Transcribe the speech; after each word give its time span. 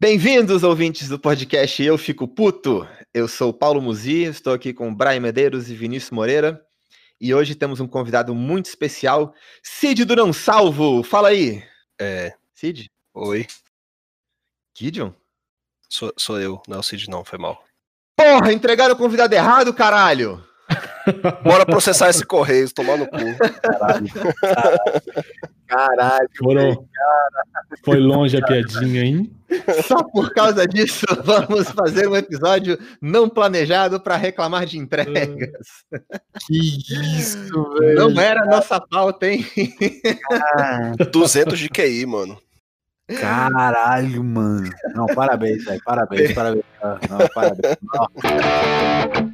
Bem-vindos, 0.00 0.62
ouvintes 0.62 1.08
do 1.08 1.18
podcast 1.18 1.82
Eu 1.82 1.98
Fico 1.98 2.28
Puto. 2.28 2.86
Eu 3.12 3.26
sou 3.26 3.52
Paulo 3.52 3.82
Muzi, 3.82 4.22
estou 4.22 4.52
aqui 4.52 4.72
com 4.72 4.94
Brian 4.94 5.18
Medeiros 5.18 5.68
e 5.68 5.74
Vinícius 5.74 6.12
Moreira. 6.12 6.64
E 7.20 7.34
hoje 7.34 7.56
temos 7.56 7.80
um 7.80 7.88
convidado 7.88 8.32
muito 8.32 8.66
especial, 8.66 9.34
Cid 9.60 10.04
do 10.04 10.14
Não 10.14 10.32
Salvo. 10.32 11.02
Fala 11.02 11.30
aí. 11.30 11.64
É. 12.00 12.32
Cid? 12.54 12.88
Oi. 13.12 13.44
Gideon? 14.72 15.10
Sou, 15.88 16.12
sou 16.16 16.40
eu, 16.40 16.62
não 16.68 16.76
é 16.76 16.78
o 16.78 16.82
Cid 16.84 17.10
não, 17.10 17.24
foi 17.24 17.40
mal. 17.40 17.64
Porra, 18.16 18.52
entregaram 18.52 18.94
o 18.94 18.98
convidado 18.98 19.34
errado, 19.34 19.74
caralho! 19.74 20.47
Bora 21.42 21.66
processar 21.66 22.10
esse 22.10 22.24
Correios, 22.24 22.72
tomar 22.72 22.96
no 22.96 23.06
cu. 23.06 23.18
Caralho. 23.62 24.08
Caralho. 25.66 26.28
Foram... 26.38 26.88
Foi 27.84 27.98
longe 27.98 28.36
a 28.36 28.44
piadinha, 28.44 29.04
hein? 29.04 29.30
Só 29.86 30.02
por 30.02 30.32
causa 30.32 30.66
disso, 30.66 31.06
vamos 31.24 31.68
fazer 31.70 32.06
um 32.06 32.16
episódio 32.16 32.78
não 33.00 33.28
planejado 33.28 34.00
para 34.00 34.16
reclamar 34.16 34.66
de 34.66 34.78
entregas. 34.78 35.66
Que 36.46 36.58
isso, 37.18 37.70
velho. 37.78 38.10
Não 38.10 38.20
era 38.20 38.44
nossa 38.44 38.80
pauta, 38.80 39.26
hein? 39.26 39.46
Ah, 40.30 40.92
200 41.10 41.58
de 41.58 41.68
QI, 41.68 42.04
mano. 42.06 42.38
Caralho, 43.20 44.22
mano. 44.22 44.70
Não, 44.94 45.06
parabéns, 45.06 45.64
velho. 45.64 45.80
Parabéns, 45.82 46.32
parabéns. 46.32 46.64
Não, 46.82 47.28
parabéns. 47.34 47.76
Não. 47.82 49.27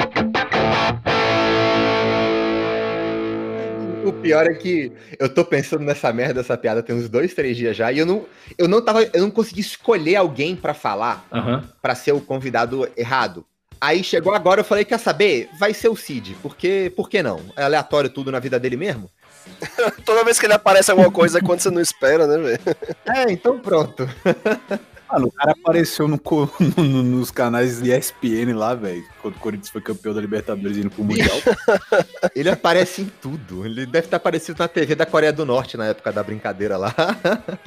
O 4.04 4.12
pior 4.12 4.46
é 4.46 4.54
que 4.54 4.92
eu 5.18 5.28
tô 5.28 5.44
pensando 5.44 5.84
nessa 5.84 6.12
merda, 6.12 6.40
essa 6.40 6.56
piada 6.56 6.82
tem 6.82 6.94
uns 6.94 7.08
dois, 7.08 7.34
três 7.34 7.56
dias 7.56 7.76
já, 7.76 7.90
e 7.90 7.98
eu 7.98 8.06
não, 8.06 8.26
eu 8.58 8.68
não 8.68 8.82
tava, 8.82 9.02
eu 9.02 9.22
não 9.22 9.30
consegui 9.30 9.60
escolher 9.60 10.16
alguém 10.16 10.54
pra 10.54 10.74
falar, 10.74 11.26
Aham. 11.32 11.64
pra 11.80 11.94
ser 11.94 12.12
o 12.12 12.20
convidado 12.20 12.88
errado. 12.96 13.44
Aí 13.80 14.02
chegou 14.02 14.34
agora, 14.34 14.60
eu 14.60 14.64
falei, 14.64 14.84
quer 14.84 14.98
saber? 14.98 15.48
Vai 15.58 15.74
ser 15.74 15.88
o 15.88 15.96
Cid, 15.96 16.36
porque, 16.42 16.92
por 16.96 17.08
que 17.08 17.22
não? 17.22 17.40
É 17.56 17.64
aleatório 17.64 18.08
tudo 18.08 18.32
na 18.32 18.38
vida 18.38 18.58
dele 18.58 18.76
mesmo? 18.76 19.10
Toda 20.06 20.24
vez 20.24 20.38
que 20.38 20.46
ele 20.46 20.54
aparece 20.54 20.90
alguma 20.90 21.10
coisa 21.10 21.38
é 21.38 21.42
quando 21.42 21.60
você 21.60 21.70
não 21.70 21.80
espera, 21.80 22.26
né, 22.26 22.38
velho? 22.38 22.60
É, 23.04 23.30
então 23.30 23.58
pronto. 23.58 24.08
Mano, 25.14 25.28
o 25.28 25.32
cara 25.32 25.52
apareceu 25.52 26.06
no 26.08 26.20
no- 26.76 27.02
nos 27.02 27.30
canais 27.30 27.80
ESPN 27.80 28.52
lá, 28.54 28.74
velho. 28.74 29.04
Quando 29.22 29.36
o 29.36 29.38
Corinthians 29.38 29.70
foi 29.70 29.80
campeão 29.80 30.12
da 30.14 30.20
Libertadores 30.20 30.76
indo 30.76 30.90
pro 30.90 31.04
Mundial. 31.04 31.36
Ele 32.34 32.50
aparece 32.50 33.02
em 33.02 33.12
tudo. 33.22 33.64
Ele 33.64 33.86
deve 33.86 34.08
ter 34.08 34.16
aparecido 34.16 34.58
na 34.58 34.68
TV 34.68 34.94
da 34.94 35.06
Coreia 35.06 35.32
do 35.32 35.44
Norte 35.46 35.76
na 35.76 35.86
época 35.86 36.12
da 36.12 36.22
brincadeira 36.22 36.76
lá. 36.76 36.94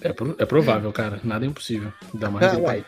É, 0.00 0.12
pro- 0.12 0.36
é 0.38 0.44
provável, 0.44 0.92
cara. 0.92 1.18
Nada 1.24 1.44
é 1.44 1.48
impossível. 1.48 1.92
Ainda 2.14 2.30
mais 2.30 2.46
Ah, 2.46 2.54
ele. 2.54 2.62
uai. 2.62 2.84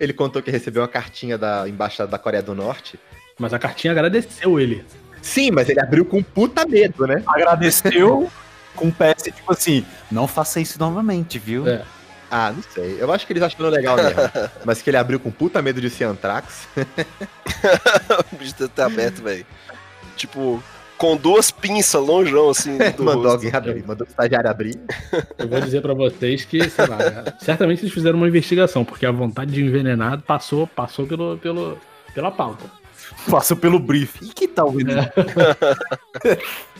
Ele 0.00 0.12
contou 0.12 0.42
que 0.42 0.50
recebeu 0.50 0.82
uma 0.82 0.88
cartinha 0.88 1.38
da 1.38 1.68
embaixada 1.68 2.10
da 2.10 2.18
Coreia 2.18 2.42
do 2.42 2.52
Norte. 2.52 2.98
Mas 3.38 3.54
a 3.54 3.60
cartinha 3.60 3.92
agradeceu 3.92 4.58
ele. 4.58 4.84
Sim, 5.20 5.52
mas 5.52 5.68
ele 5.68 5.78
abriu 5.78 6.04
com 6.04 6.20
puta 6.20 6.66
medo, 6.66 7.06
né? 7.06 7.22
Agradeceu 7.28 8.28
com 8.74 8.86
um 8.86 8.90
PS, 8.90 9.22
tipo 9.24 9.52
assim, 9.52 9.84
não 10.10 10.26
faça 10.26 10.58
isso 10.60 10.80
novamente, 10.80 11.38
viu? 11.38 11.68
É. 11.68 11.84
Ah, 12.34 12.50
não 12.50 12.62
sei. 12.62 12.96
Eu 12.98 13.12
acho 13.12 13.26
que 13.26 13.34
eles 13.34 13.42
achando 13.42 13.68
legal 13.68 13.94
mesmo. 13.94 14.16
Mas 14.64 14.80
que 14.80 14.88
ele 14.88 14.96
abriu 14.96 15.20
com 15.20 15.30
puta 15.30 15.60
medo 15.60 15.82
de 15.82 15.90
ser 15.90 16.04
Antrax. 16.04 16.66
o 18.32 18.36
bicho 18.36 18.54
deve 18.58 18.70
ter 18.70 18.82
aberto, 18.82 19.22
velho. 19.22 19.44
Tipo, 20.16 20.62
com 20.96 21.14
duas 21.14 21.50
pinças 21.50 22.00
longeão, 22.00 22.48
assim, 22.48 22.78
do 22.96 23.04
mandou 23.04 23.24
rosto. 23.24 23.28
alguém 23.32 23.54
abrir, 23.54 23.86
mandou 23.86 24.06
o 24.06 24.10
estagiário 24.10 24.48
abrir. 24.48 24.80
Eu 25.36 25.46
vou 25.46 25.60
dizer 25.60 25.82
pra 25.82 25.92
vocês 25.92 26.46
que, 26.46 26.70
sei 26.70 26.86
lá, 26.86 26.98
certamente 27.38 27.82
eles 27.82 27.92
fizeram 27.92 28.16
uma 28.16 28.28
investigação, 28.28 28.82
porque 28.82 29.04
a 29.04 29.12
vontade 29.12 29.52
de 29.52 29.62
envenenar 29.62 30.22
passou, 30.22 30.66
passou 30.66 31.06
pelo, 31.06 31.36
pelo, 31.36 31.78
pela 32.14 32.30
pauta. 32.30 32.64
Passou 33.30 33.58
pelo 33.58 33.78
brief. 33.78 34.22
E 34.22 34.28
que 34.28 34.48
tal, 34.48 34.70
Renan? 34.70 35.06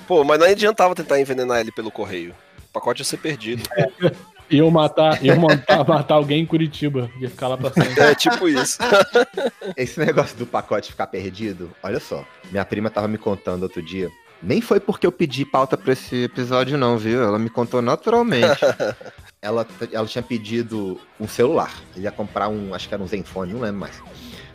Pô, 0.07 0.25
mas 0.25 0.39
não 0.39 0.47
adiantava 0.47 0.95
tentar 0.95 1.21
envenenar 1.21 1.61
ele 1.61 1.71
pelo 1.71 1.91
correio. 1.91 2.35
O 2.71 2.73
pacote 2.73 3.03
ia 3.03 3.05
ser 3.05 3.19
perdido. 3.19 3.63
Iam 4.53 4.71
matar, 4.71 5.25
iam 5.25 5.39
matar, 5.39 5.83
matar 5.89 6.15
alguém 6.15 6.43
em 6.43 6.47
Curitiba. 6.47 7.11
Ia 7.19 7.31
ficar 7.31 7.49
lá 7.49 7.57
pra 7.57 7.71
sempre. 7.71 8.01
É 8.03 8.15
tipo 8.15 8.47
isso. 8.47 8.79
Esse 9.77 9.99
negócio 9.99 10.37
do 10.37 10.47
pacote 10.47 10.91
ficar 10.91 11.07
perdido, 11.07 11.71
olha 11.83 11.99
só. 11.99 12.23
Minha 12.51 12.65
prima 12.65 12.91
tava 12.91 13.09
me 13.09 13.17
contando 13.17 13.63
outro 13.63 13.83
dia. 13.83 14.11
Nem 14.43 14.61
foi 14.61 14.79
porque 14.79 15.07
eu 15.07 15.13
pedi 15.13 15.45
pauta 15.45 15.77
pra 15.77 15.93
esse 15.93 16.25
episódio, 16.25 16.77
não, 16.77 16.99
viu? 16.99 17.23
Ela 17.23 17.39
me 17.39 17.49
contou 17.49 17.81
naturalmente. 17.81 18.61
ela, 19.41 19.65
ela 19.93 20.07
tinha 20.07 20.23
pedido 20.23 21.01
um 21.19 21.29
celular. 21.29 21.73
Ele 21.95 22.05
ia 22.05 22.11
comprar 22.11 22.49
um, 22.49 22.75
acho 22.75 22.89
que 22.89 22.95
era 22.95 23.03
um 23.03 23.07
Zenfone, 23.07 23.53
não 23.53 23.61
lembro 23.61 23.81
mais. 23.81 24.03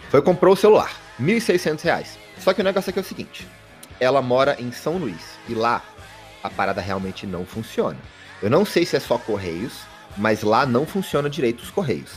Foi 0.09 0.21
comprou 0.21 0.53
o 0.53 0.57
celular, 0.57 0.91
1.600 1.21 1.81
reais. 1.81 2.19
Só 2.37 2.53
que 2.53 2.61
o 2.61 2.63
negócio 2.63 2.89
aqui 2.89 2.99
é 2.99 3.01
o 3.01 3.05
seguinte: 3.05 3.47
ela 3.99 4.21
mora 4.21 4.57
em 4.59 4.71
São 4.73 4.97
Luís 4.97 5.39
e 5.47 5.53
lá 5.53 5.81
a 6.43 6.49
parada 6.49 6.81
realmente 6.81 7.25
não 7.25 7.45
funciona. 7.45 7.97
Eu 8.41 8.49
não 8.49 8.65
sei 8.65 8.85
se 8.85 8.95
é 8.95 8.99
só 8.99 9.17
Correios, 9.17 9.73
mas 10.17 10.43
lá 10.43 10.65
não 10.65 10.85
funciona 10.85 11.29
direito 11.29 11.61
os 11.61 11.71
Correios. 11.71 12.11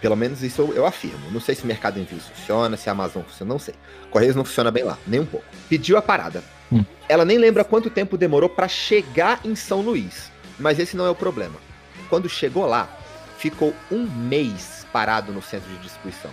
Pelo 0.00 0.16
menos 0.16 0.42
isso 0.42 0.62
eu, 0.62 0.74
eu 0.74 0.86
afirmo. 0.86 1.30
Não 1.30 1.40
sei 1.40 1.54
se 1.54 1.64
o 1.64 1.66
Mercado 1.66 1.98
Envios 1.98 2.28
funciona, 2.28 2.76
se 2.76 2.88
a 2.88 2.92
Amazon 2.92 3.22
funciona, 3.22 3.52
não 3.52 3.58
sei. 3.58 3.74
Correios 4.10 4.36
não 4.36 4.44
funciona 4.44 4.70
bem 4.70 4.84
lá, 4.84 4.98
nem 5.06 5.20
um 5.20 5.26
pouco. 5.26 5.46
Pediu 5.68 5.96
a 5.96 6.02
parada. 6.02 6.42
Hum. 6.70 6.84
Ela 7.08 7.24
nem 7.24 7.38
lembra 7.38 7.64
quanto 7.64 7.90
tempo 7.90 8.16
demorou 8.16 8.48
pra 8.48 8.68
chegar 8.68 9.40
em 9.44 9.54
São 9.54 9.80
Luís. 9.80 10.30
Mas 10.58 10.78
esse 10.78 10.96
não 10.96 11.06
é 11.06 11.10
o 11.10 11.14
problema. 11.14 11.56
Quando 12.08 12.28
chegou 12.28 12.66
lá, 12.66 12.88
ficou 13.38 13.74
um 13.90 14.06
mês 14.06 14.86
parado 14.92 15.32
no 15.32 15.42
centro 15.42 15.68
de 15.70 15.78
distribuição. 15.78 16.30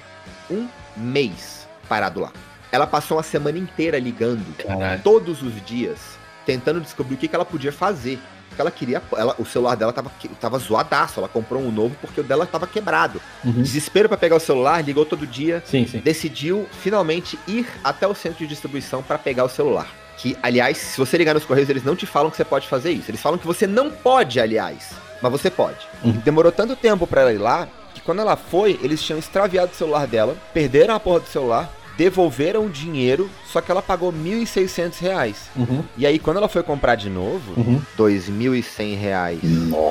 Um 0.49 0.67
mês 0.95 1.67
parado 1.87 2.19
lá. 2.19 2.31
Ela 2.71 2.87
passou 2.87 3.17
uma 3.17 3.23
semana 3.23 3.57
inteira 3.57 3.99
ligando 3.99 4.55
Caralho. 4.57 5.01
todos 5.03 5.41
os 5.43 5.63
dias, 5.65 5.99
tentando 6.45 6.81
descobrir 6.81 7.15
o 7.15 7.17
que, 7.17 7.27
que 7.27 7.35
ela 7.35 7.45
podia 7.45 7.71
fazer. 7.71 8.19
Porque 8.53 8.61
ela 8.61 8.71
queria. 8.71 9.01
Ela, 9.17 9.35
o 9.37 9.45
celular 9.45 9.75
dela 9.75 9.91
tava, 9.91 10.11
tava 10.39 10.59
zoadaço. 10.59 11.19
Ela 11.19 11.27
comprou 11.27 11.61
um 11.61 11.71
novo 11.71 11.95
porque 11.99 12.21
o 12.21 12.23
dela 12.23 12.45
tava 12.45 12.67
quebrado. 12.67 13.21
Uhum. 13.43 13.61
Desespero 13.61 14.07
pra 14.07 14.17
pegar 14.17 14.35
o 14.35 14.39
celular, 14.39 14.83
ligou 14.83 15.05
todo 15.05 15.25
dia. 15.25 15.61
Sim, 15.65 15.87
sim. 15.87 15.99
Decidiu 15.99 16.67
finalmente 16.81 17.37
ir 17.47 17.67
até 17.83 18.07
o 18.07 18.13
centro 18.13 18.39
de 18.39 18.47
distribuição 18.47 19.01
pra 19.01 19.17
pegar 19.17 19.43
o 19.43 19.49
celular. 19.49 19.87
Que, 20.17 20.37
aliás, 20.43 20.77
se 20.77 20.97
você 20.97 21.17
ligar 21.17 21.33
nos 21.33 21.43
Correios, 21.43 21.69
eles 21.69 21.83
não 21.83 21.95
te 21.95 22.05
falam 22.05 22.29
que 22.29 22.37
você 22.37 22.45
pode 22.45 22.67
fazer 22.67 22.91
isso. 22.91 23.09
Eles 23.09 23.21
falam 23.21 23.37
que 23.37 23.47
você 23.47 23.65
não 23.65 23.89
pode, 23.89 24.39
aliás. 24.39 24.91
Mas 25.21 25.31
você 25.31 25.49
pode. 25.49 25.79
Uhum. 26.03 26.11
Demorou 26.11 26.51
tanto 26.51 26.75
tempo 26.75 27.07
pra 27.07 27.21
ela 27.21 27.33
ir 27.33 27.39
lá 27.39 27.67
que 27.93 28.01
quando 28.01 28.19
ela 28.19 28.35
foi, 28.35 28.79
eles 28.81 29.01
tinham 29.01 29.19
extraviado 29.19 29.71
o 29.71 29.75
celular 29.75 30.07
dela, 30.07 30.35
perderam 30.53 30.95
a 30.95 30.99
porra 30.99 31.21
do 31.21 31.27
celular, 31.27 31.71
devolveram 31.97 32.65
o 32.65 32.69
dinheiro, 32.69 33.29
só 33.45 33.61
que 33.61 33.69
ela 33.71 33.81
pagou 33.81 34.11
1.600 34.11 34.99
reais. 34.99 35.49
Uhum. 35.55 35.83
E 35.97 36.05
aí, 36.05 36.17
quando 36.19 36.37
ela 36.37 36.47
foi 36.49 36.63
comprar 36.63 36.95
de 36.95 37.09
novo, 37.09 37.53
Uhum. 37.59 37.81
2.100 37.97 38.95
reais. 38.97 39.39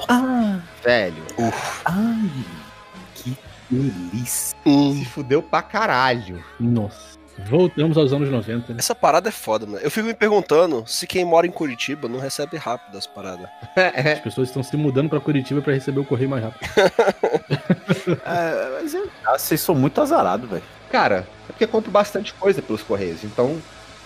Ah, 0.08 0.58
Velho, 0.84 1.22
ai, 1.84 2.30
que 3.14 3.36
delícia. 3.70 4.56
Hum. 4.66 4.96
se 4.98 5.04
fudeu 5.06 5.42
pra 5.42 5.62
caralho. 5.62 6.42
Nossa. 6.58 7.12
Voltamos 7.48 7.96
aos 7.96 8.12
anos 8.12 8.28
90, 8.30 8.72
né? 8.74 8.78
Essa 8.78 8.94
parada 8.94 9.30
é 9.30 9.32
foda, 9.32 9.64
mano. 9.64 9.78
Eu 9.82 9.91
fico 9.91 10.06
me 10.06 10.12
perguntando 10.12 10.84
se 10.86 11.06
quem 11.06 11.24
mora 11.24 11.46
em 11.46 11.50
Curitiba 11.50 12.06
não 12.06 12.18
recebe 12.20 12.58
rápido 12.58 12.98
as 12.98 13.06
paradas. 13.06 13.46
As 14.12 14.20
pessoas 14.20 14.48
estão 14.48 14.62
se 14.62 14.76
mudando 14.76 15.08
pra 15.08 15.18
Curitiba 15.18 15.62
pra 15.62 15.72
receber 15.72 16.00
o 16.00 16.04
correio 16.04 16.28
mais 16.30 16.44
rápido. 16.44 16.68
É, 18.24 18.80
mas 18.82 18.94
eu- 18.94 19.08
ah, 19.24 19.38
vocês 19.38 19.60
são 19.60 19.74
muito 19.74 20.00
azarados, 20.00 20.48
velho. 20.48 20.62
Cara, 20.91 21.26
é 21.41 21.41
porque 21.62 21.66
compro 21.66 21.90
bastante 21.90 22.34
coisa 22.34 22.60
pelos 22.60 22.82
Correios. 22.82 23.22
Então, 23.24 23.56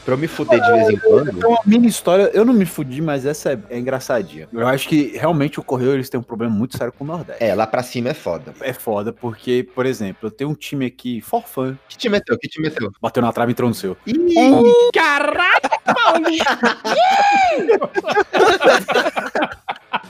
pra 0.05 0.15
eu 0.15 0.19
me 0.19 0.29
fuder 0.29 0.61
de 0.61 0.73
vez 0.73 0.91
em 0.91 0.99
quando. 0.99 1.39
Tem 1.39 1.49
uma 1.49 1.61
mini 1.65 1.89
história, 1.89 2.31
eu 2.35 2.45
não 2.45 2.53
me 2.53 2.67
fudi, 2.67 3.01
mas 3.01 3.25
essa 3.25 3.53
é, 3.53 3.59
é 3.71 3.79
engraçadinha. 3.79 4.49
Eu 4.53 4.67
acho 4.67 4.89
que 4.89 5.17
realmente 5.17 5.59
o 5.59 5.63
Correio 5.63 5.93
eles 5.93 6.11
têm 6.11 6.21
um 6.21 6.23
problema 6.23 6.55
muito 6.55 6.77
sério 6.77 6.93
com 6.93 7.05
o 7.05 7.07
Nordeste. 7.07 7.43
É, 7.43 7.55
lá 7.55 7.67
pra 7.67 7.83
cima 7.83 8.11
é 8.11 8.15
foda. 8.15 8.53
É 8.61 8.73
foda, 8.73 9.13
porque, 9.13 9.67
por 9.75 9.87
exemplo, 9.87 10.27
eu 10.27 10.31
tenho 10.31 10.51
um 10.51 10.55
time 10.55 10.87
aqui, 10.87 11.21
forfã, 11.21 11.79
Que 11.89 11.97
te 11.97 12.09
meteu? 12.09 12.37
Que 12.39 12.49
te 12.49 12.61
meteu? 12.61 12.93
bateu 13.01 13.23
na 13.23 13.33
trave 13.33 13.51
e 13.51 13.53
entrou 13.53 13.69
no 13.69 13.75
seu. 13.75 13.97
Ih, 14.07 14.91
Caralho, 14.93 15.61
Paulo! 15.85 16.27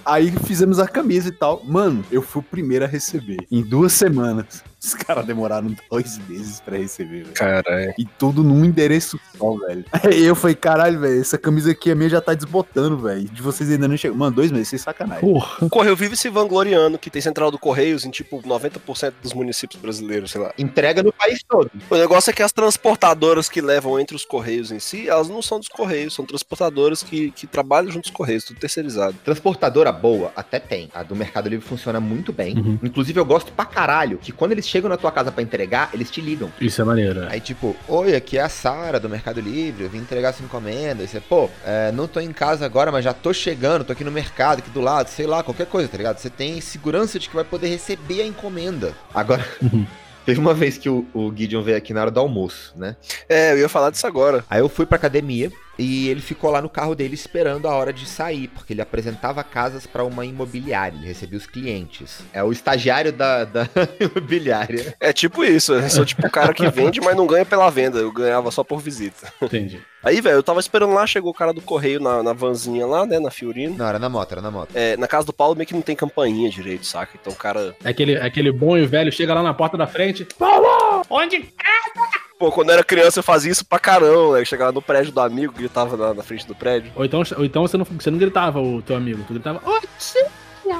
Aí 0.05 0.31
fizemos 0.47 0.79
a 0.79 0.87
camisa 0.87 1.29
e 1.29 1.33
tal. 1.33 1.61
Mano, 1.65 2.05
eu 2.13 2.23
fui 2.23 2.41
o 2.41 2.45
primeiro 2.45 2.85
a 2.85 2.89
receber. 2.89 3.39
Em 3.51 3.61
duas 3.61 3.93
semanas. 3.93 4.63
Os 4.87 4.95
caras 4.95 5.25
demoraram 5.25 5.75
dois 5.91 6.19
meses 6.29 6.61
pra 6.61 6.77
receber, 6.77 7.23
velho. 7.23 7.35
Caralho. 7.35 7.95
E 7.99 8.05
tudo 8.05 8.43
num 8.45 8.65
endereço 8.65 9.19
só, 9.37 9.53
velho. 9.55 9.85
Aí 9.93 10.23
eu 10.25 10.35
falei, 10.35 10.55
caralho, 10.55 11.01
velho, 11.01 11.21
essa 11.21 11.39
camisa 11.39 11.73
aqui 11.73 11.91
a 11.91 11.95
minha 11.95 12.09
já 12.09 12.21
tá 12.21 12.35
desbotando, 12.35 12.99
velho. 12.99 13.25
De 13.25 13.43
vocês 13.43 13.71
ainda 13.71 13.89
não 13.89 13.97
chegou. 13.97 14.17
Mano, 14.17 14.37
dois 14.37 14.53
meses, 14.53 14.69
sem 14.69 14.79
sacanagem. 14.79 15.21
Porra. 15.21 15.65
O 15.65 15.69
Correio 15.69 15.97
vive 15.97 16.17
se 16.17 16.29
vangloriando 16.29 16.99
que 16.99 17.11
tem 17.11 17.23
central 17.23 17.51
do 17.51 17.59
Correios 17.59 18.05
em 18.05 18.11
tipo 18.11 18.41
90% 18.43 19.15
dos 19.23 19.33
municípios 19.33 19.81
brasileiros, 19.81 20.31
sei 20.31 20.41
lá. 20.41 20.53
Entrega 20.59 21.03
no 21.03 21.13
país 21.13 21.41
todo. 21.49 21.71
O 21.91 21.97
negócio 21.97 22.31
é 22.31 22.33
que 22.33 22.43
as 22.43 22.53
transportadoras 22.53 23.49
que 23.49 23.61
levam 23.61 23.99
entre 23.99 24.15
os 24.15 24.25
Correios 24.25 24.71
em 24.71 24.79
si, 24.79 25.09
elas 25.09 25.29
não 25.29 25.43
são 25.43 25.59
dos 25.59 25.69
Correios, 25.69 26.15
são 26.15 26.25
transportadoras 26.25 27.03
que, 27.03 27.31
que 27.31 27.47
trabalham 27.47 27.91
junto 27.91 28.09
aos 28.09 28.15
Correios, 28.15 28.45
tudo 28.45 28.61
terceirizado. 28.61 29.17
Transportadora 29.25 29.91
boa, 29.91 30.33
até 30.37 30.61
tem. 30.61 30.91
A 30.95 31.03
do 31.03 31.17
Mercado 31.17 31.49
Livre 31.49 31.67
funciona 31.67 31.99
muito 31.99 32.33
bem. 32.33 32.57
Uhum. 32.57 32.79
Inclusive, 32.83 33.19
eu 33.19 33.25
gosto 33.25 33.53
pra 33.53 33.65
caralho 33.65 34.19
que 34.19 34.33
quando 34.33 34.53
eles 34.53 34.66
chegam 34.67 34.89
na 34.91 34.97
tua 34.97 35.11
casa 35.13 35.31
pra 35.33 35.43
entregar, 35.43 35.91
eles 35.95 36.11
te 36.11 36.21
ligam. 36.21 36.51
Isso 36.61 36.81
é 36.81 36.85
maneiro. 36.85 37.21
é. 37.25 37.33
Aí, 37.33 37.41
tipo, 37.41 37.77
oi, 37.89 38.15
aqui 38.15 38.39
é 38.39 38.43
a 38.43 38.49
Sara 38.49 38.99
do 39.01 39.09
Mercado 39.09 39.41
Livre, 39.41 39.85
eu 39.85 39.91
vim 39.91 39.99
entregar 39.99 40.31
essa 40.31 40.43
encomenda. 40.43 41.03
E 41.03 41.09
você, 41.09 41.21
pô, 41.21 41.49
é, 41.65 41.91
não 41.93 42.07
tô 42.07 42.21
em 42.21 42.33
casa 42.33 42.65
agora, 42.65 42.91
mas 42.93 43.05
já 43.05 43.13
tô 43.13 43.33
chegando, 43.33 43.85
tô 43.85 43.93
aqui 43.93 44.05
no 44.05 44.11
mercado, 44.13 44.59
aqui 44.59 44.71
do 44.71 44.81
lado, 44.81 45.09
sei 45.09 45.27
lá, 45.27 45.43
qualquer 45.43 45.67
coisa, 45.67 45.89
tá 45.89 45.97
ligado? 45.97 46.19
Você 46.19 46.31
tem 46.31 46.61
segurança 46.61 47.19
de 47.19 47.29
que 47.29 47.35
vai 47.35 47.45
poder 47.45 47.69
receber 47.69 48.23
a 48.23 48.27
encomenda. 48.27 48.95
Agora, 49.15 49.47
Uhum. 49.63 49.87
teve 50.27 50.41
uma 50.41 50.53
vez 50.55 50.77
que 50.77 50.89
o, 50.89 51.07
o 51.15 51.33
Gideon 51.35 51.63
veio 51.63 51.77
aqui 51.77 51.95
na 51.95 52.01
hora 52.03 52.11
do 52.11 52.19
almoço, 52.21 52.73
né? 52.77 52.97
É, 53.29 53.53
eu 53.53 53.59
ia 53.59 53.69
falar 53.69 53.91
disso 53.91 54.07
agora. 54.07 54.45
Aí 54.51 54.61
eu 54.61 54.69
fui 54.69 54.85
pra 54.85 54.97
academia 54.97 55.51
e 55.79 56.09
ele 56.09 56.21
ficou 56.21 56.51
lá 56.51 56.63
no 56.63 56.69
carro 56.69 56.95
dele 56.95 57.15
esperando 57.15 57.69
a 57.69 57.75
hora 57.75 57.93
de 57.93 58.07
sair, 58.07 58.49
porque 58.49 58.73
ele 58.73 58.81
apresentava 58.81 59.43
casas 59.45 59.87
pra 59.87 60.05
uma 60.05 60.25
imobiliária, 60.25 60.97
ele 60.97 61.07
recebia 61.07 61.39
os 61.39 61.47
clientes. 61.47 62.21
É 62.33 62.43
o 62.43 62.53
estagiário 62.53 63.13
da, 63.13 63.45
da 63.45 63.69
imobiliária. 64.01 64.95
É 65.01 65.13
tipo 65.13 65.45
isso, 65.45 65.75
eu 65.75 65.91
sou 65.91 66.05
tipo 66.05 66.27
o 66.27 66.31
cara 66.31 66.53
que 66.55 66.69
vende, 66.71 67.01
mas 67.01 67.17
não 67.17 67.27
ganha 67.27 67.45
pela 67.45 67.71
venda, 67.71 67.99
eu 67.99 68.13
ganhava 68.13 68.51
só 68.51 68.65
por 68.65 68.81
visita. 68.81 69.33
Entendi. 69.41 69.81
Aí, 70.03 70.21
velho, 70.21 70.37
eu 70.37 70.43
tava 70.43 70.61
esperando 70.61 70.95
lá, 70.95 71.05
chegou 71.05 71.33
o 71.33 71.35
cara 71.35 71.53
do 71.53 71.61
correio 71.61 71.99
na, 71.99 72.23
na 72.23 72.33
vanzinha 72.33 72.87
lá, 72.87 73.05
né, 73.05 73.19
na 73.19 73.31
Fiorino. 73.31 73.77
Não, 73.77 73.89
era 73.89 73.99
na 73.99 74.09
moto, 74.09 74.31
era 74.31 74.41
na 74.41 74.53
moto. 74.53 74.71
É, 74.73 74.97
na 74.97 75.09
casa 75.09 75.27
do 75.27 75.33
Paulo 75.33 75.57
meio 75.57 75.67
que 75.67 75.75
não 75.75 75.83
tem 75.83 75.97
campainha 75.97 76.49
direito, 76.49 76.87
saca? 76.87 77.19
Então 77.21 77.33
o 77.33 77.37
cara. 77.37 77.75
É 77.83 77.89
aquele, 77.89 78.15
é 78.15 78.25
aquele 78.25 78.53
bom 78.53 78.79
e 78.79 78.87
velho 78.87 79.11
chega 79.11 79.35
lá 79.35 79.43
na 79.43 79.53
porta 79.53 79.77
da 79.77 79.87
frente. 79.87 80.25
Paulo! 80.39 81.03
Onde? 81.11 81.53
Pô, 82.39 82.53
quando 82.53 82.69
eu 82.69 82.75
era 82.75 82.85
criança 82.85 83.21
eu 83.21 83.23
fazia 83.23 83.51
isso 83.51 83.65
pra 83.65 83.79
caramba, 83.79 84.35
né? 84.35 84.41
Eu 84.43 84.45
chegava 84.45 84.71
no 84.71 84.83
prédio 84.83 85.11
do 85.11 85.21
amigo, 85.21 85.55
gritava 85.55 85.97
na, 85.97 86.15
na 86.15 86.23
frente 86.23 86.47
do 86.47 86.55
prédio. 86.55 86.93
Ou 86.95 87.05
então, 87.05 87.23
ou 87.37 87.45
então 87.45 87.63
você, 87.63 87.77
não, 87.79 87.85
você 87.85 88.11
não 88.11 88.19
gritava 88.19 88.61
o 88.61 88.83
teu 88.83 88.95
amigo, 88.97 89.25
tu 89.27 89.33
gritava. 89.33 89.61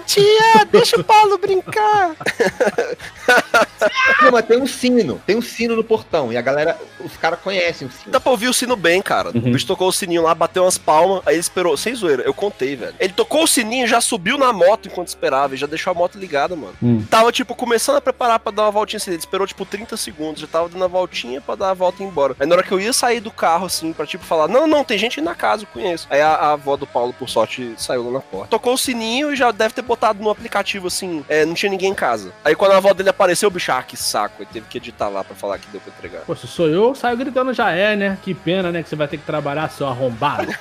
Tia, 0.07 0.65
deixa 0.71 1.01
o 1.01 1.05
Paulo 1.05 1.39
brincar! 1.39 2.17
Não, 4.23 4.33
mas 4.33 4.47
tem 4.47 4.61
um 4.61 4.67
sino, 4.67 5.21
tem 5.27 5.37
um 5.37 5.43
sino 5.43 5.77
no 5.77 5.85
portão, 5.85 6.33
e 6.33 6.37
a 6.37 6.43
galera, 6.43 6.79
os 7.01 7.17
caras 7.17 7.39
conhecem 7.41 7.87
o 7.87 7.91
sino. 7.91 8.11
Dá 8.11 8.19
pra 8.19 8.31
ouvir 8.31 8.49
o 8.49 8.55
sino 8.55 8.77
bem, 8.77 9.03
cara. 9.03 9.31
Uhum. 9.31 9.39
O 9.39 9.53
bicho 9.53 9.67
tocou 9.67 9.89
o 9.89 9.93
sininho 9.93 10.23
lá, 10.23 10.35
bateu 10.35 10.65
umas 10.65 10.79
palmas, 10.79 11.23
aí 11.27 11.35
ele 11.35 11.41
esperou. 11.41 11.77
Sem 11.77 11.95
zoeira, 11.95 12.23
eu 12.23 12.35
contei, 12.35 12.77
velho. 12.77 12.95
Ele 12.99 13.13
tocou 13.13 13.45
o 13.45 13.47
sininho, 13.47 13.87
já 13.87 14.01
subiu 14.01 14.39
na 14.39 14.53
moto 14.53 14.89
enquanto 14.89 15.09
esperava 15.09 15.55
e 15.55 15.59
já 15.59 15.67
deixou 15.67 15.91
a 15.91 15.95
moto 15.95 16.19
ligada, 16.19 16.57
mano. 16.57 16.75
Hum. 16.83 17.05
Tava, 17.09 17.31
tipo, 17.31 17.55
começando 17.55 17.97
a 17.97 18.01
preparar 18.01 18.39
pra 18.39 18.53
dar 18.53 18.63
uma 18.63 18.71
voltinha 18.71 18.99
assim. 18.99 19.11
Ele 19.11 19.19
esperou, 19.19 19.47
tipo, 19.47 19.65
30 19.65 19.97
segundos. 19.97 20.41
Já 20.41 20.47
tava 20.47 20.69
dando 20.69 20.85
a 20.85 20.89
voltinha 20.89 21.41
pra 21.41 21.55
dar 21.55 21.71
a 21.71 21.75
volta 21.75 22.03
e 22.03 22.07
ir 22.07 22.09
embora. 22.09 22.35
Aí 22.39 22.47
na 22.47 22.55
hora 22.55 22.65
que 22.65 22.73
eu 22.73 22.81
ia 22.81 22.93
sair 22.93 23.21
do 23.21 23.31
carro, 23.31 23.67
assim, 23.67 23.93
pra, 23.93 24.07
tipo, 24.07 24.25
falar: 24.25 24.49
Não, 24.49 24.67
não, 24.67 24.85
tem 24.85 24.99
gente 24.99 25.21
aí 25.21 25.25
na 25.25 25.35
casa, 25.35 25.65
eu 25.65 25.69
conheço. 25.73 26.07
Aí 26.11 26.21
a, 26.21 26.35
a 26.35 26.53
avó 26.53 26.77
do 26.77 26.87
Paulo, 26.87 27.13
por 27.13 27.29
sorte, 27.29 27.75
saiu 27.77 28.07
lá 28.07 28.13
na 28.13 28.21
porta. 28.21 28.49
Tocou 28.49 28.75
o 28.75 28.79
sininho 28.79 29.33
e 29.33 29.37
já 29.37 29.51
deve 29.51 29.75
ter 29.77 29.83
botado 29.83 30.23
no 30.23 30.31
aplicativo, 30.31 30.89
assim, 30.89 31.25
é, 31.29 31.45
não 31.45 31.55
tinha 31.55 31.71
ninguém 31.71 31.91
em 31.91 31.95
casa. 31.95 32.33
Aí 32.45 32.55
quando 32.55 32.73
a 32.73 32.79
avó 32.79 32.93
dele 32.93 33.11
apareceu, 33.11 33.49
o 33.49 33.53
bicho, 33.53 33.71
ah, 33.71 33.83
que 33.83 33.97
saco. 33.97 34.43
Ele 34.43 34.49
teve 34.53 34.67
que 34.67 34.79
editar 34.79 35.09
lá 35.09 35.23
pra 35.23 35.37
falar 35.37 35.59
que 35.59 35.69
deu 35.69 35.81
pra 35.81 35.93
entregar. 35.93 36.23
Pô, 36.23 36.35
se 36.35 36.47
sou 36.47 36.67
eu, 36.67 36.89
eu 36.89 36.95
saio 36.95 37.17
gritando 37.17 37.53
já 37.53 37.71
é, 37.71 37.95
né? 37.95 38.19
Que 38.23 38.35
pena, 38.35 38.73
né? 38.73 38.83
Que 38.83 38.89
você 38.89 38.97
vai 38.97 39.09
ter 39.09 39.19
que 39.19 39.25
trabalhar, 39.25 39.69
seu 39.71 39.87
arrombado. 39.87 40.49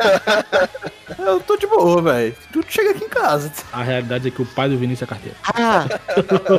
Eu 1.19 1.39
tô 1.39 1.55
de 1.55 1.67
boa, 1.67 2.01
velho. 2.01 2.35
Tu 2.51 2.63
chega 2.67 2.89
aqui 2.91 3.05
em 3.05 3.09
casa. 3.09 3.51
A 3.71 3.83
realidade 3.83 4.27
é 4.27 4.31
que 4.31 4.41
o 4.41 4.45
pai 4.45 4.67
do 4.67 4.77
Vinícius 4.77 5.03
é 5.03 5.09
carteiro. 5.09 5.37
Ah, 5.43 5.85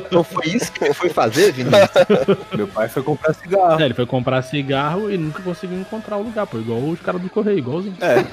então 0.06 0.22
foi 0.22 0.46
isso 0.46 0.70
que 0.70 0.94
foi 0.94 1.08
fazer, 1.08 1.52
Vinícius? 1.52 1.90
Meu 2.54 2.68
pai 2.68 2.88
foi 2.88 3.02
comprar 3.02 3.34
cigarro. 3.34 3.80
É, 3.80 3.84
ele 3.84 3.94
foi 3.94 4.06
comprar 4.06 4.42
cigarro 4.42 5.10
e 5.10 5.18
nunca 5.18 5.42
conseguiu 5.42 5.78
encontrar 5.78 6.16
o 6.16 6.22
lugar, 6.22 6.46
pô. 6.46 6.58
Igual 6.58 6.78
os 6.80 7.00
caras 7.00 7.20
do 7.20 7.28
correio, 7.28 7.58
igualzinho. 7.58 7.96
É. 8.00 8.24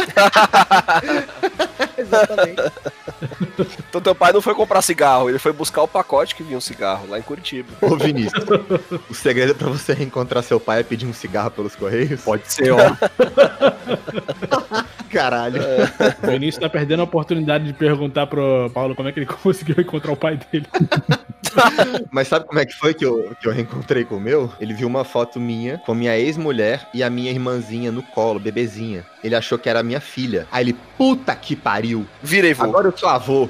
Exatamente. 2.03 2.61
Então 3.89 4.01
teu 4.01 4.15
pai 4.15 4.33
não 4.33 4.41
foi 4.41 4.55
comprar 4.55 4.81
cigarro, 4.81 5.29
ele 5.29 5.37
foi 5.37 5.53
buscar 5.53 5.83
o 5.83 5.87
pacote 5.87 6.33
que 6.33 6.41
vinha 6.41 6.57
um 6.57 6.61
cigarro 6.61 7.07
lá 7.07 7.19
em 7.19 7.21
Curitiba. 7.21 7.69
Ô, 7.79 7.95
Vinícius, 7.95 8.43
o 9.09 9.13
segredo 9.13 9.53
pra 9.53 9.69
você 9.69 9.93
reencontrar 9.93 10.43
seu 10.43 10.59
pai 10.59 10.79
é 10.79 10.83
pedir 10.83 11.05
um 11.05 11.13
cigarro 11.13 11.51
pelos 11.51 11.75
correios? 11.75 12.21
Pode 12.21 12.51
ser, 12.51 12.71
ó. 12.71 12.77
Caralho. 15.13 15.61
O 16.23 16.27
Vinícius 16.27 16.61
tá 16.61 16.69
perdendo 16.69 17.01
a 17.01 17.03
oportunidade 17.03 17.65
de 17.65 17.73
perguntar 17.73 18.27
pro 18.27 18.69
Paulo 18.73 18.95
como 18.95 19.07
é 19.07 19.11
que 19.11 19.19
ele 19.19 19.25
conseguiu 19.43 19.75
encontrar 19.79 20.11
o 20.11 20.17
pai 20.17 20.39
dele. 20.51 20.65
Mas 22.11 22.27
sabe 22.27 22.45
como 22.45 22.59
é 22.59 22.65
que 22.65 22.73
foi 22.73 22.93
que 22.93 23.05
eu, 23.05 23.35
que 23.39 23.47
eu 23.47 23.51
reencontrei 23.51 24.03
com 24.03 24.15
o 24.15 24.19
meu? 24.19 24.51
Ele 24.59 24.73
viu 24.73 24.87
uma 24.87 25.03
foto 25.03 25.39
minha 25.39 25.77
com 25.79 25.93
minha 25.93 26.17
ex-mulher 26.17 26.87
e 26.93 27.03
a 27.03 27.09
minha 27.09 27.31
irmãzinha 27.31 27.91
no 27.91 28.01
colo, 28.01 28.39
bebezinha. 28.39 29.05
Ele 29.23 29.35
achou 29.35 29.57
que 29.59 29.69
era 29.69 29.81
a 29.81 29.83
minha 29.83 30.01
filha. 30.01 30.47
Aí 30.51 30.63
ele, 30.63 30.73
puta 30.97 31.35
que 31.35 31.55
pariu. 31.55 32.07
Virei 32.21 32.53
vô. 32.53 32.63
Agora 32.63 32.87
eu 32.87 32.97
sou 32.97 33.07
avô. 33.07 33.47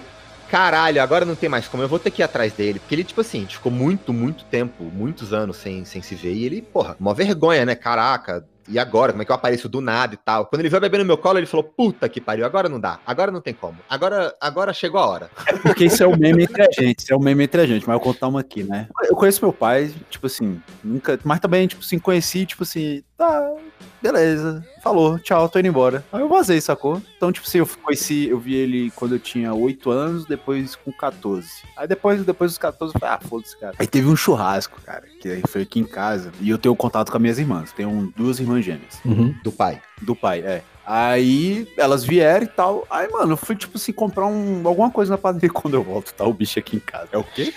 Caralho, 0.49 1.01
agora 1.01 1.25
não 1.25 1.35
tem 1.35 1.49
mais 1.49 1.67
como. 1.67 1.81
Eu 1.81 1.87
vou 1.87 1.97
ter 1.97 2.11
que 2.11 2.21
ir 2.21 2.25
atrás 2.25 2.53
dele. 2.53 2.77
Porque 2.77 2.93
ele, 2.93 3.03
tipo 3.03 3.21
assim, 3.21 3.39
a 3.39 3.41
gente 3.41 3.55
ficou 3.55 3.71
muito, 3.71 4.13
muito 4.13 4.43
tempo, 4.45 4.83
muitos 4.83 5.33
anos 5.33 5.57
sem, 5.57 5.83
sem 5.83 6.01
se 6.01 6.13
ver. 6.13 6.33
E 6.33 6.45
ele, 6.45 6.61
porra, 6.61 6.95
uma 6.99 7.13
vergonha, 7.13 7.65
né? 7.65 7.73
Caraca. 7.73 8.45
E 8.67 8.79
agora? 8.79 9.11
Como 9.11 9.21
é 9.21 9.25
que 9.25 9.31
eu 9.31 9.35
apareço 9.35 9.67
do 9.67 9.81
nada 9.81 10.13
e 10.13 10.17
tal? 10.17 10.45
Quando 10.45 10.61
ele 10.61 10.69
veio 10.69 10.81
beber 10.81 10.99
no 10.99 11.05
meu 11.05 11.17
colo, 11.17 11.37
ele 11.37 11.45
falou: 11.45 11.63
Puta 11.63 12.07
que 12.07 12.21
pariu, 12.21 12.45
agora 12.45 12.69
não 12.69 12.79
dá. 12.79 12.99
Agora 13.05 13.31
não 13.31 13.41
tem 13.41 13.53
como. 13.53 13.77
Agora, 13.89 14.33
agora 14.39 14.73
chegou 14.73 14.99
a 14.99 15.07
hora. 15.07 15.29
Porque 15.61 15.85
isso 15.85 16.03
é 16.03 16.07
o 16.07 16.17
meme 16.17 16.43
entre 16.43 16.61
a 16.61 16.71
gente. 16.71 16.99
Isso 16.99 17.13
é 17.13 17.15
o 17.15 17.19
meme 17.19 17.43
entre 17.43 17.61
a 17.61 17.65
gente. 17.65 17.87
Mas 17.87 17.95
eu 17.95 17.99
vou 17.99 18.13
contar 18.13 18.27
uma 18.27 18.39
aqui, 18.39 18.63
né? 18.63 18.87
Eu 19.03 19.15
conheço 19.15 19.43
meu 19.43 19.53
pai, 19.53 19.93
tipo 20.09 20.27
assim, 20.27 20.61
nunca. 20.83 21.19
Mas 21.23 21.39
também, 21.39 21.67
tipo 21.67 21.83
assim, 21.83 21.99
conheci, 21.99 22.45
tipo 22.45 22.63
assim, 22.63 23.03
tá, 23.17 23.53
beleza. 24.01 24.65
Falou, 24.81 25.17
tchau, 25.19 25.47
tô 25.47 25.59
indo 25.59 25.67
embora. 25.67 26.03
Aí 26.11 26.21
eu 26.21 26.27
vazei, 26.27 26.59
sacou? 26.59 27.01
Então, 27.15 27.31
tipo 27.31 27.47
assim, 27.47 27.59
eu 27.59 27.67
conheci, 27.81 28.27
eu 28.27 28.39
vi 28.39 28.55
ele 28.55 28.91
quando 28.91 29.15
eu 29.15 29.19
tinha 29.19 29.53
8 29.53 29.89
anos, 29.89 30.25
depois 30.25 30.75
com 30.75 30.91
14. 30.91 31.47
Aí 31.77 31.87
depois, 31.87 32.23
depois 32.23 32.51
dos 32.51 32.57
14, 32.57 32.93
eu 32.93 32.99
falei, 32.99 33.15
ah, 33.15 33.19
foda-se, 33.27 33.57
cara. 33.57 33.75
Aí 33.79 33.87
teve 33.87 34.07
um 34.07 34.15
churrasco, 34.15 34.81
cara, 34.81 35.03
que 35.21 35.29
aí 35.29 35.41
foi 35.47 35.61
aqui 35.61 35.79
em 35.79 35.85
casa. 35.85 36.31
E 36.41 36.49
eu 36.49 36.57
tenho 36.57 36.75
contato 36.75 37.11
com 37.11 37.17
as 37.17 37.21
minhas 37.21 37.39
irmãs. 37.39 37.71
Tenho 37.71 38.11
duas 38.15 38.39
irmãs 38.39 38.63
gêmeas. 38.65 38.99
Uhum. 39.05 39.33
Do 39.43 39.51
pai. 39.51 39.81
Do 40.01 40.15
pai, 40.15 40.41
é. 40.41 40.63
Aí 40.85 41.67
elas 41.77 42.03
vieram 42.03 42.43
e 42.43 42.47
tal. 42.47 42.85
Aí, 42.89 43.07
mano, 43.09 43.33
eu 43.33 43.37
fui, 43.37 43.55
tipo 43.55 43.77
assim, 43.77 43.93
comprar 43.93 44.25
um, 44.25 44.67
alguma 44.67 44.91
coisa 44.91 45.11
na 45.11 45.17
padaria. 45.17 45.49
Quando 45.53 45.75
eu 45.75 45.83
volto, 45.83 46.13
tá 46.13 46.25
o 46.25 46.33
bicho 46.33 46.59
aqui 46.59 46.75
em 46.75 46.79
casa. 46.79 47.07
É 47.11 47.17
o 47.17 47.23
quê? 47.23 47.53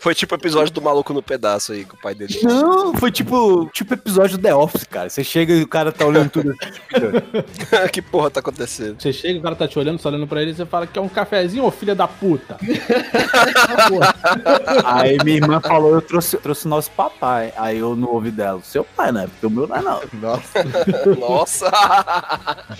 Foi 0.00 0.14
tipo 0.14 0.32
o 0.34 0.38
episódio 0.38 0.72
do 0.72 0.80
maluco 0.80 1.12
no 1.12 1.20
pedaço 1.20 1.72
aí, 1.72 1.84
com 1.84 1.96
o 1.96 2.00
pai 2.00 2.14
dele. 2.14 2.38
Não, 2.44 2.94
foi 2.94 3.10
tipo, 3.10 3.68
tipo 3.72 3.94
episódio 3.94 4.38
do 4.38 4.42
The 4.42 4.54
Office, 4.54 4.84
cara. 4.84 5.10
Você 5.10 5.24
chega 5.24 5.52
e 5.52 5.62
o 5.62 5.66
cara 5.66 5.90
tá 5.90 6.06
olhando 6.06 6.30
tudo 6.30 6.52
assim. 6.52 7.88
que 7.90 8.00
porra 8.00 8.30
tá 8.30 8.38
acontecendo? 8.38 9.00
Você 9.00 9.12
chega, 9.12 9.40
o 9.40 9.42
cara 9.42 9.56
tá 9.56 9.66
te 9.66 9.76
olhando, 9.76 9.98
só 9.98 10.08
olhando 10.08 10.26
pra 10.28 10.40
ele, 10.40 10.52
e 10.52 10.54
você 10.54 10.64
fala 10.64 10.86
que 10.86 10.96
é 10.96 11.02
um 11.02 11.08
cafezinho, 11.08 11.64
ô 11.64 11.70
filha 11.72 11.96
da 11.96 12.06
puta. 12.06 12.56
Aí 14.84 15.18
minha 15.24 15.38
irmã 15.38 15.60
falou, 15.60 15.94
eu 15.94 16.02
trouxe, 16.02 16.36
eu 16.36 16.40
trouxe 16.40 16.68
nosso 16.68 16.92
papai. 16.92 17.52
Aí 17.56 17.78
eu 17.78 17.96
não 17.96 18.08
ouvi 18.08 18.30
dela. 18.30 18.60
Seu 18.62 18.84
pai, 18.84 19.10
né? 19.10 19.26
Porque 19.26 19.46
o 19.46 19.50
meu 19.50 19.66
não 19.66 19.76
é 19.76 19.82
não. 19.82 20.00
Nossa. 20.12 20.64
Nossa! 21.18 21.70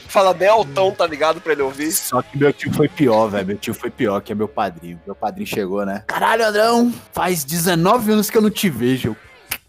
Fala 0.06 0.32
bem 0.32 0.48
altão, 0.48 0.92
tá 0.92 1.06
ligado? 1.06 1.40
Pra 1.40 1.52
ele 1.52 1.62
ouvir. 1.62 1.90
Só 1.90 2.22
que 2.22 2.38
meu 2.38 2.52
tio 2.52 2.72
foi 2.72 2.88
pior, 2.88 3.28
velho. 3.28 3.46
Meu 3.46 3.56
tio 3.56 3.74
foi 3.74 3.90
pior, 3.90 4.20
que 4.20 4.30
é 4.30 4.34
meu 4.34 4.48
padrinho. 4.48 5.00
Meu 5.04 5.16
padrinho 5.16 5.46
chegou, 5.46 5.84
né? 5.84 6.04
Caralho, 6.06 6.46
Andrão, 6.46 6.92
faz 7.12 7.44
19 7.44 8.12
anos 8.12 8.30
que 8.30 8.36
eu 8.36 8.42
não 8.42 8.50
te 8.50 8.68
vejo. 8.68 9.16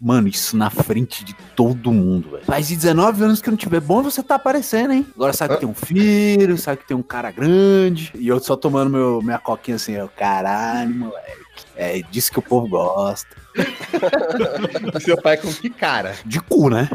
Mano, 0.00 0.28
isso 0.28 0.56
na 0.56 0.70
frente 0.70 1.22
de 1.22 1.34
todo 1.54 1.92
mundo, 1.92 2.30
velho. 2.30 2.44
Faz 2.44 2.68
19 2.68 3.22
anos 3.22 3.42
que 3.42 3.48
eu 3.48 3.52
não 3.52 3.58
te 3.58 3.68
vejo. 3.68 3.82
Bom 3.82 4.02
você 4.02 4.22
tá 4.22 4.36
aparecendo, 4.36 4.92
hein? 4.92 5.06
Agora 5.14 5.32
sabe 5.34 5.54
que 5.54 5.60
tem 5.60 5.68
um 5.68 5.74
filho, 5.74 6.56
sabe 6.56 6.78
que 6.78 6.88
tem 6.88 6.96
um 6.96 7.02
cara 7.02 7.30
grande. 7.30 8.10
E 8.14 8.26
eu 8.26 8.40
só 8.40 8.56
tomando 8.56 8.90
meu, 8.90 9.20
minha 9.22 9.38
coquinha 9.38 9.76
assim, 9.76 9.92
eu, 9.92 10.08
caralho, 10.08 10.94
moleque. 10.94 11.39
É 11.76 12.02
disso 12.10 12.30
que 12.32 12.38
o 12.38 12.42
povo 12.42 12.68
gosta. 12.68 13.28
Seu 15.00 15.20
pai 15.20 15.36
com 15.36 15.52
que 15.52 15.70
cara? 15.70 16.14
De 16.24 16.40
cu, 16.40 16.68
né? 16.70 16.88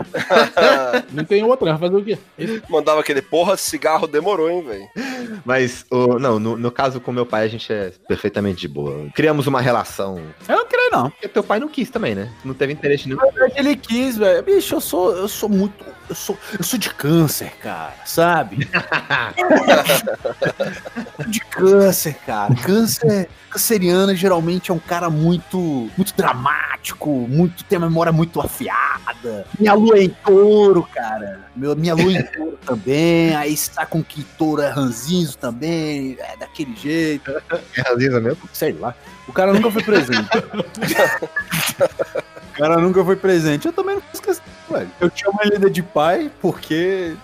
Não 1.12 1.24
tem 1.24 1.44
outra, 1.44 1.72
vai 1.75 1.89
fazer 1.89 2.01
o 2.01 2.03
quê? 2.05 2.17
Esse- 2.38 2.62
Mandava 2.70 3.00
aquele 3.01 3.22
porra, 3.22 3.58
cigarro 3.58 4.08
demorou, 4.08 4.50
hein, 4.50 4.63
velho. 4.63 4.88
Mas, 5.44 5.86
o, 5.91 6.17
não, 6.20 6.39
no, 6.39 6.55
no 6.58 6.72
caso 6.72 7.00
com 7.01 7.12
meu 7.12 7.25
pai, 7.25 7.44
a 7.46 7.48
gente 7.48 7.72
é 7.72 7.91
perfeitamente 8.08 8.62
de 8.62 8.67
boa. 8.67 9.08
Criamos 9.13 9.48
uma 9.48 9.60
relação. 9.62 10.20
Eu 10.48 10.55
não 10.58 10.65
creio, 10.65 10.91
não. 10.91 11.10
Porque 11.10 11.27
teu 11.27 11.44
pai 11.44 11.60
não 11.60 11.67
quis 11.67 11.89
também, 11.89 12.15
né? 12.15 12.32
Não 12.44 12.53
teve 12.53 12.74
interesse 12.74 13.08
nenhum. 13.08 13.20
Ele 13.55 13.75
quis, 13.75 14.17
velho. 14.17 14.44
Bicho, 14.44 14.75
eu 14.75 14.82
sou, 14.82 15.15
eu 15.15 15.27
sou 15.27 15.50
muito. 15.50 15.84
Eu 16.08 16.16
sou, 16.16 16.38
eu 16.58 16.64
sou 16.64 16.78
de 16.78 16.92
câncer, 16.92 17.52
cara, 17.62 17.96
sabe? 18.06 18.70
de 21.28 21.40
câncer, 21.40 22.16
cara. 22.26 22.54
Câncer, 22.56 23.28
canceriano 23.50 24.16
geralmente 24.16 24.70
é 24.70 24.74
um 24.74 24.80
cara 24.80 25.10
muito, 25.10 25.90
muito 25.98 26.14
dramático, 26.16 27.10
muito, 27.10 27.64
tem 27.64 27.78
a 27.78 27.80
memória 27.80 28.12
muito 28.12 28.40
afiada. 28.40 29.48
Minha 29.58 29.74
lua 29.74 29.98
é 29.98 30.04
em 30.04 30.10
touro, 30.10 30.88
cara. 30.94 31.46
Meu, 31.56 31.76
minha 31.76 31.96
lua 31.96 32.12
é 32.12 32.20
em 32.20 32.24
touro 32.24 32.60
também. 32.64 33.36
Aí 33.36 33.54
está 33.54 33.84
com 33.86 34.04
que 34.04 34.24
touro 34.24 34.62
é 34.62 34.70
ranzinzo 34.70 35.40
também. 35.40 36.18
É 36.20 36.38
daquele 36.38 36.76
jeito. 36.76 37.32
É 37.76 37.82
ranzinza 37.82 38.22
mesmo? 38.22 38.48
Sei 38.54 38.74
lá. 38.74 38.94
O 39.28 39.34
cara 39.34 39.54
nunca 39.54 39.72
foi 39.72 39.82
presente. 39.82 40.30
o 42.54 42.58
cara 42.58 42.78
nunca 42.78 43.04
foi 43.04 43.16
presente. 43.16 43.66
Eu 43.66 43.74
também 43.74 43.96
não 43.96 44.04
esqueci, 44.14 44.40
velho. 44.70 44.90
Eu 45.00 45.10
uma 45.32 45.44
lida 45.44 45.70
de 45.70 45.82
pai, 45.82 46.32
porque 46.42 47.16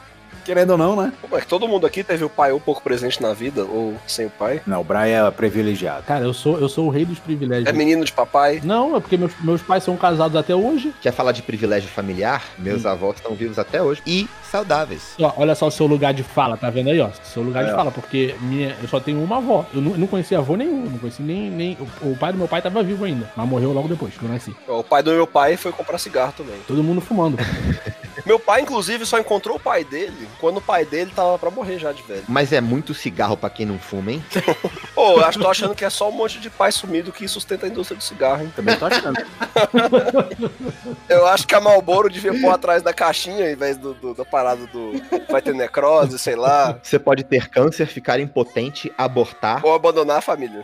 querendo 0.44 0.72
ou 0.72 0.78
não, 0.78 0.96
né? 0.96 1.14
Mas 1.30 1.46
todo 1.46 1.68
mundo 1.68 1.86
aqui 1.88 2.04
teve 2.04 2.24
o 2.24 2.30
pai 2.30 2.52
um 2.52 2.60
pouco 2.60 2.82
presente 2.82 3.22
na 3.22 3.34
vida, 3.34 3.64
ou 3.64 3.96
sem 4.08 4.26
o 4.26 4.30
pai. 4.30 4.62
Não, 4.66 4.82
o 4.82 4.84
Brian 4.84 5.28
é 5.28 5.32
privilegiado. 5.32 6.04
Cara, 6.04 6.26
eu 6.26 6.34
sou, 6.34 6.60
eu 6.60 6.68
sou 6.70 6.88
o 6.88 6.90
rei 6.90 7.06
dos 7.06 7.20
privilégios. 7.20 7.68
É 7.68 7.72
menino 7.74 8.04
de 8.06 8.12
papai. 8.12 8.62
Não, 8.64 8.96
é 8.96 9.00
porque 9.00 9.18
meus, 9.18 9.32
meus 9.42 9.62
pais 9.62 9.84
são 9.84 9.96
casados 9.98 10.36
até 10.36 10.56
hoje. 10.56 10.94
Quer 11.02 11.12
falar 11.12 11.32
de 11.32 11.42
privilégio 11.42 11.90
familiar? 11.90 12.44
Meus 12.58 12.86
avós 12.86 13.16
estão 13.18 13.34
vivos 13.36 13.58
até 13.60 13.82
hoje. 13.82 14.02
E 14.06 14.28
saudáveis. 14.50 15.14
Ó, 15.20 15.34
olha 15.38 15.56
só 15.56 15.68
o 15.68 15.72
seu 15.72 15.86
lugar 15.88 16.14
de 16.14 16.24
fala, 16.24 16.58
tá 16.58 16.70
vendo 16.70 16.90
aí, 16.90 17.00
ó? 17.00 17.10
Seu 17.24 17.42
lugar 17.42 17.64
de 17.64 17.72
É. 17.72 17.74
fala, 17.76 17.92
porque 17.92 18.36
minha, 18.42 18.76
eu 18.82 18.88
só 18.88 19.00
tenho 19.00 19.24
uma 19.24 19.38
avó. 19.38 19.66
Eu 19.74 19.82
não, 19.82 19.92
eu 19.92 19.98
não 19.98 20.08
conhecia 20.08 20.38
avô 20.40 20.56
nenhum, 20.56 20.86
não 20.90 20.98
conheci 20.98 21.22
nem. 21.22 21.50
nem 21.50 21.78
o, 22.02 22.10
o 22.12 22.18
pai 22.18 22.32
do 22.32 22.38
meu 22.38 22.48
pai 22.48 22.62
tava 22.62 22.84
vivo 22.84 23.06
ainda, 23.06 23.32
mas 23.36 23.48
morreu 23.48 23.72
logo 23.72 23.88
depois 23.88 24.14
que 24.18 24.24
eu 24.24 24.30
nasci. 24.30 24.56
O 24.68 24.84
pai 24.84 25.02
do 25.04 25.12
meu 25.12 25.28
pai 25.28 25.56
foi 25.58 25.72
comprar 25.72 25.98
cigarro 25.98 26.34
também. 26.36 26.56
Todo 26.68 26.84
mundo 26.84 27.00
fumando. 27.02 27.38
Meu 28.26 28.40
pai, 28.40 28.62
inclusive, 28.62 29.06
só 29.06 29.20
encontrou 29.20 29.58
o 29.58 29.60
pai 29.60 29.84
dele 29.84 30.28
quando 30.40 30.58
o 30.58 30.62
pai 30.62 30.86
dele 30.86 31.12
tava 31.16 31.38
pra 31.40 31.50
morrer 31.50 31.80
já 31.80 31.92
de 31.92 32.02
velho. 32.04 32.24
Mas 32.28 32.52
é 32.54 32.62
muito 32.62 32.94
cigarro 32.94 33.36
pra 33.38 33.50
quem 33.50 33.66
não 33.66 33.80
fuma, 33.80 34.12
hein? 34.12 34.24
Pô, 34.94 35.14
eu 35.20 35.26
acho, 35.26 35.40
tô 35.40 35.50
achando 35.50 35.74
que 35.76 35.84
é 35.86 35.90
só 35.90 36.10
um 36.10 36.12
monte 36.12 36.40
de 36.40 36.50
pai 36.50 36.72
sumido 36.72 37.12
que 37.12 37.28
sustenta 37.28 37.66
a 37.66 37.70
indústria 37.70 37.98
do 37.98 38.04
cigarro, 38.04 38.44
hein? 38.44 38.54
Também 38.56 38.78
tô 38.78 38.86
achando. 38.86 39.18
Eu 41.10 41.26
acho 41.28 41.46
que 41.48 41.56
a 41.56 41.60
Malboro 41.60 42.10
devia 42.10 42.34
pôr 42.40 42.50
atrás 42.52 42.82
da 42.82 42.94
caixinha 42.94 43.52
em 43.52 43.56
vez 43.56 43.78
do, 43.78 43.94
do- 43.94 44.14
da 44.14 44.24
parada 44.26 44.66
do. 44.68 44.94
Vai 45.30 45.42
ter 45.42 45.54
necrose, 45.54 46.18
sei 46.18 46.36
lá. 46.36 46.78
Você 46.82 46.98
pode 47.00 47.24
ter 47.24 47.50
câncer, 47.50 47.86
ficar 47.88 48.20
impotente, 48.20 48.92
abortar. 48.98 49.60
Ou 49.66 49.74
abandonar 49.74 50.18
a 50.18 50.22
família. 50.22 50.64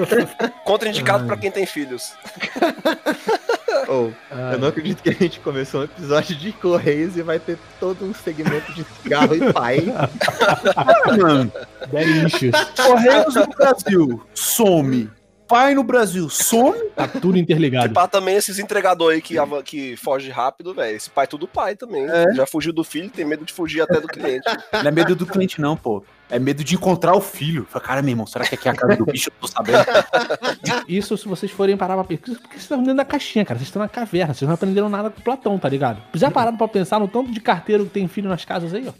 Contraindicado 0.64 1.26
pra 1.26 1.36
quem 1.36 1.50
tem 1.50 1.66
filhos. 1.66 2.12
Ou, 3.88 4.12
eu 4.52 4.58
não 4.58 4.68
acredito 4.68 5.02
que 5.02 5.10
a 5.10 5.12
gente 5.12 5.40
começou 5.40 5.82
um 5.82 5.84
episódio 5.84 6.34
de 6.36 6.52
Correios 6.52 7.16
e 7.16 7.22
vai 7.22 7.38
ter 7.38 7.58
todo 7.78 8.04
um 8.04 8.14
segmento 8.14 8.72
de 8.72 8.84
cigarro 9.02 9.34
e 9.34 9.52
pai. 9.52 9.84
Ah, 10.76 11.16
mano, 11.16 11.52
Delicious. 11.90 12.54
Correios 12.76 13.34
no 13.34 13.46
Brasil, 13.46 14.22
some. 14.34 15.10
Pai 15.46 15.74
no 15.74 15.84
Brasil, 15.84 16.28
some. 16.30 16.78
Tá 16.96 17.06
tudo 17.06 17.36
interligado. 17.36 17.92
Pá, 17.92 18.08
também 18.08 18.36
esses 18.36 18.58
entregadores 18.58 19.16
aí 19.16 19.22
que, 19.22 19.36
que 19.64 19.96
foge 19.96 20.30
rápido, 20.30 20.72
velho. 20.72 20.96
Esse 20.96 21.10
pai 21.10 21.24
é 21.24 21.26
tudo 21.26 21.46
pai 21.46 21.76
também. 21.76 22.06
É. 22.08 22.34
Já 22.34 22.46
fugiu 22.46 22.72
do 22.72 22.82
filho, 22.82 23.10
tem 23.10 23.24
medo 23.24 23.44
de 23.44 23.52
fugir 23.52 23.82
até 23.82 24.00
do 24.00 24.08
cliente. 24.08 24.44
Não 24.72 24.88
é 24.88 24.90
medo 24.90 25.14
do 25.14 25.26
cliente, 25.26 25.60
não, 25.60 25.76
pô. 25.76 26.02
É 26.34 26.38
medo 26.40 26.64
de 26.64 26.74
encontrar 26.74 27.14
o 27.14 27.20
filho. 27.20 27.64
Fala, 27.70 27.84
cara, 27.84 28.02
meu 28.02 28.10
irmão, 28.10 28.26
será 28.26 28.44
que 28.44 28.56
aqui 28.56 28.66
é 28.66 28.72
a 28.72 28.74
casa 28.74 28.96
do 28.96 29.06
bicho? 29.06 29.30
Eu 29.30 29.34
tô 29.40 29.46
sabendo. 29.46 29.84
Isso 30.88 31.16
se 31.16 31.28
vocês 31.28 31.52
forem 31.52 31.76
parar 31.76 31.94
pra 31.94 32.02
pensar. 32.02 32.24
Porque 32.24 32.54
vocês 32.54 32.62
estão 32.62 32.78
dentro 32.78 32.96
da 32.96 33.04
caixinha, 33.04 33.44
cara. 33.44 33.56
Vocês 33.56 33.68
estão 33.68 33.80
na 33.80 33.88
caverna. 33.88 34.34
Vocês 34.34 34.48
não 34.48 34.56
aprenderam 34.56 34.88
nada 34.88 35.10
com 35.10 35.20
Platão, 35.20 35.56
tá 35.60 35.68
ligado? 35.68 36.02
Já 36.12 36.32
pararam 36.32 36.56
pra 36.56 36.66
pensar 36.66 36.98
no 36.98 37.06
tanto 37.06 37.30
de 37.30 37.38
carteiro 37.38 37.84
que 37.84 37.90
tem 37.90 38.08
filho 38.08 38.28
nas 38.28 38.44
casas 38.44 38.74
aí, 38.74 38.84
ó? 38.88 38.92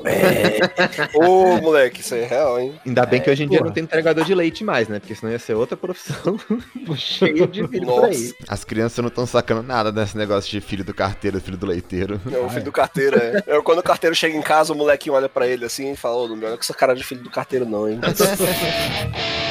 Ô, 1.18 1.60
moleque, 1.60 2.02
isso 2.02 2.14
aí 2.14 2.20
é 2.20 2.26
real, 2.26 2.60
hein? 2.60 2.72
Ainda 2.86 3.04
bem 3.04 3.20
que 3.20 3.28
hoje 3.28 3.42
em 3.42 3.48
dia 3.48 3.58
porra. 3.58 3.68
não 3.68 3.74
tem 3.74 3.82
entregador 3.82 4.24
de 4.24 4.32
leite 4.32 4.62
mais, 4.62 4.86
né? 4.86 5.00
Porque 5.00 5.16
senão 5.16 5.32
ia 5.32 5.38
ser 5.40 5.54
outra 5.54 5.76
profissão 5.76 6.38
cheia 6.94 7.48
de 7.48 7.66
filho 7.66 7.86
por 7.86 8.04
aí. 8.04 8.28
Nossa. 8.28 8.34
As 8.46 8.62
crianças 8.64 8.98
não 8.98 9.08
estão 9.08 9.26
sacando 9.26 9.64
nada 9.64 9.90
desse 9.90 10.16
negócio 10.16 10.48
de 10.48 10.60
filho 10.60 10.84
do 10.84 10.94
carteiro, 10.94 11.40
filho 11.40 11.58
do 11.58 11.66
leiteiro. 11.66 12.20
É 12.32 12.38
o 12.38 12.48
filho 12.48 12.66
do 12.66 12.72
carteiro, 12.72 13.18
é. 13.18 13.42
Eu, 13.48 13.60
quando 13.60 13.80
o 13.80 13.82
carteiro 13.82 14.14
chega 14.14 14.36
em 14.36 14.42
casa, 14.42 14.72
o 14.72 14.76
molequinho 14.76 15.16
olha 15.16 15.28
pra 15.28 15.48
ele 15.48 15.64
assim 15.64 15.90
e 15.90 15.96
fala, 15.96 16.14
ô, 16.14 16.28
não 16.28 16.36
me 16.36 16.44
olha 16.44 16.56
com 16.56 16.62
essa 16.62 16.72
cara 16.72 16.94
de 16.94 17.02
filho 17.02 17.23
do 17.24 17.30
carteiro, 17.30 17.64
não, 17.64 17.88
hein? 17.88 17.98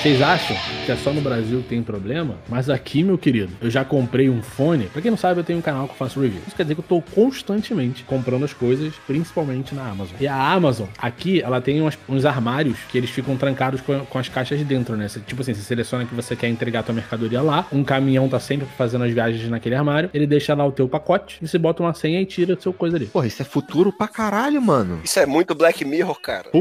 Vocês 0.00 0.22
acham 0.22 0.56
que 0.86 0.90
é 0.92 0.96
só 0.96 1.12
no 1.12 1.20
Brasil 1.20 1.60
que 1.60 1.68
tem 1.68 1.82
problema? 1.82 2.36
Mas 2.48 2.70
aqui, 2.70 3.02
meu 3.04 3.18
querido, 3.18 3.52
eu 3.60 3.68
já 3.68 3.84
comprei 3.84 4.30
um 4.30 4.40
fone. 4.42 4.86
Pra 4.86 5.02
quem 5.02 5.10
não 5.10 5.18
sabe, 5.18 5.40
eu 5.40 5.44
tenho 5.44 5.58
um 5.58 5.62
canal 5.62 5.84
que 5.86 5.92
eu 5.92 5.96
faço 5.96 6.18
review. 6.20 6.40
Isso 6.46 6.56
quer 6.56 6.62
dizer 6.62 6.74
que 6.74 6.80
eu 6.80 6.84
tô 6.88 7.02
constantemente 7.02 8.02
comprando 8.04 8.44
as 8.46 8.54
coisas, 8.54 8.94
principalmente 9.06 9.74
na 9.74 9.86
Amazon. 9.86 10.16
E 10.18 10.26
a 10.26 10.34
Amazon, 10.52 10.86
aqui, 10.96 11.42
ela 11.42 11.60
tem 11.60 11.82
umas- 11.82 11.98
uns 12.08 12.24
armários 12.24 12.78
que 12.90 12.96
eles 12.96 13.10
ficam 13.10 13.36
trancados 13.36 13.82
com, 13.82 14.00
com 14.06 14.18
as 14.18 14.26
caixas 14.30 14.58
dentro, 14.62 14.96
né? 14.96 15.06
Você- 15.06 15.20
tipo 15.20 15.42
assim, 15.42 15.52
você 15.52 15.60
seleciona 15.60 16.06
que 16.06 16.14
você 16.14 16.34
quer 16.34 16.48
entregar 16.48 16.80
a 16.80 16.82
tua 16.82 16.94
mercadoria 16.94 17.42
lá, 17.42 17.66
um 17.70 17.84
caminhão 17.84 18.26
tá 18.26 18.40
sempre 18.40 18.66
fazendo 18.78 19.04
as 19.04 19.12
viagens 19.12 19.50
naquele 19.50 19.74
armário, 19.74 20.08
ele 20.14 20.26
deixa 20.26 20.54
lá 20.54 20.64
o 20.66 20.72
teu 20.72 20.88
pacote, 20.88 21.36
e 21.42 21.46
você 21.48 21.58
bota 21.58 21.82
uma 21.82 21.92
senha 21.92 22.22
e 22.22 22.24
tira 22.24 22.54
o 22.54 22.60
seu 22.62 22.72
coisa 22.72 22.96
ali. 22.96 23.04
Porra, 23.04 23.26
isso 23.26 23.42
é 23.42 23.44
futuro 23.44 23.92
pra 23.92 24.08
caralho, 24.08 24.62
mano. 24.62 25.00
Isso 25.04 25.20
é 25.20 25.26
muito 25.26 25.54
Black 25.54 25.84
Mirror, 25.84 26.18
cara. 26.22 26.46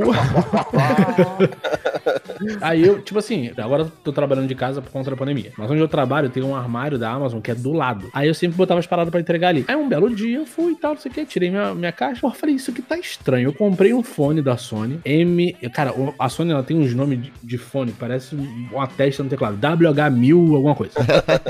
Aí 2.62 2.86
eu, 2.86 3.01
tipo 3.01 3.19
assim, 3.19 3.29
agora 3.58 3.84
eu 3.84 3.92
tô 4.04 4.12
trabalhando 4.12 4.48
de 4.48 4.56
casa 4.56 4.82
por 4.82 4.92
conta 4.92 5.12
da 5.12 5.18
pandemia. 5.18 5.52
Mas 5.58 5.70
onde 5.70 5.80
eu 5.80 5.88
trabalho 5.88 6.30
tem 6.30 6.44
um 6.44 6.56
armário 6.56 6.98
da 6.98 7.10
Amazon 7.12 7.40
que 7.40 7.52
é 7.52 7.56
do 7.56 7.72
lado. 7.72 8.10
Aí 8.14 8.28
eu 8.28 8.34
sempre 8.34 8.58
botava 8.58 8.80
as 8.80 8.88
paradas 8.88 9.12
pra 9.12 9.20
entregar 9.20 9.50
ali. 9.50 9.66
Aí 9.68 9.76
um 9.76 9.88
belo 9.88 10.14
dia 10.14 10.38
eu 10.38 10.46
fui 10.46 10.74
e 10.74 10.76
tal, 10.76 10.94
não 10.94 11.02
sei 11.02 11.12
o 11.12 11.14
que, 11.14 11.26
tirei 11.26 11.50
minha, 11.50 11.74
minha 11.74 11.92
caixa. 11.92 12.22
Porra, 12.22 12.36
falei, 12.36 12.56
isso 12.56 12.72
aqui 12.72 12.82
tá 12.82 12.98
estranho. 12.98 13.50
Eu 13.50 13.54
comprei 13.54 13.94
um 13.94 14.04
fone 14.04 14.42
da 14.42 14.58
Sony. 14.58 15.00
M. 15.06 15.54
Cara, 15.74 15.94
a 16.18 16.30
Sony 16.30 16.52
ela 16.52 16.64
tem 16.64 16.78
uns 16.78 16.94
nomes 16.94 17.22
de, 17.22 17.34
de 17.44 17.58
fone, 17.58 17.92
parece 17.92 18.36
uma 18.72 18.88
testa 18.88 19.24
no 19.24 19.30
teclado. 19.30 19.58
WH1000, 19.58 20.56
alguma 20.56 20.76
coisa. 20.76 20.94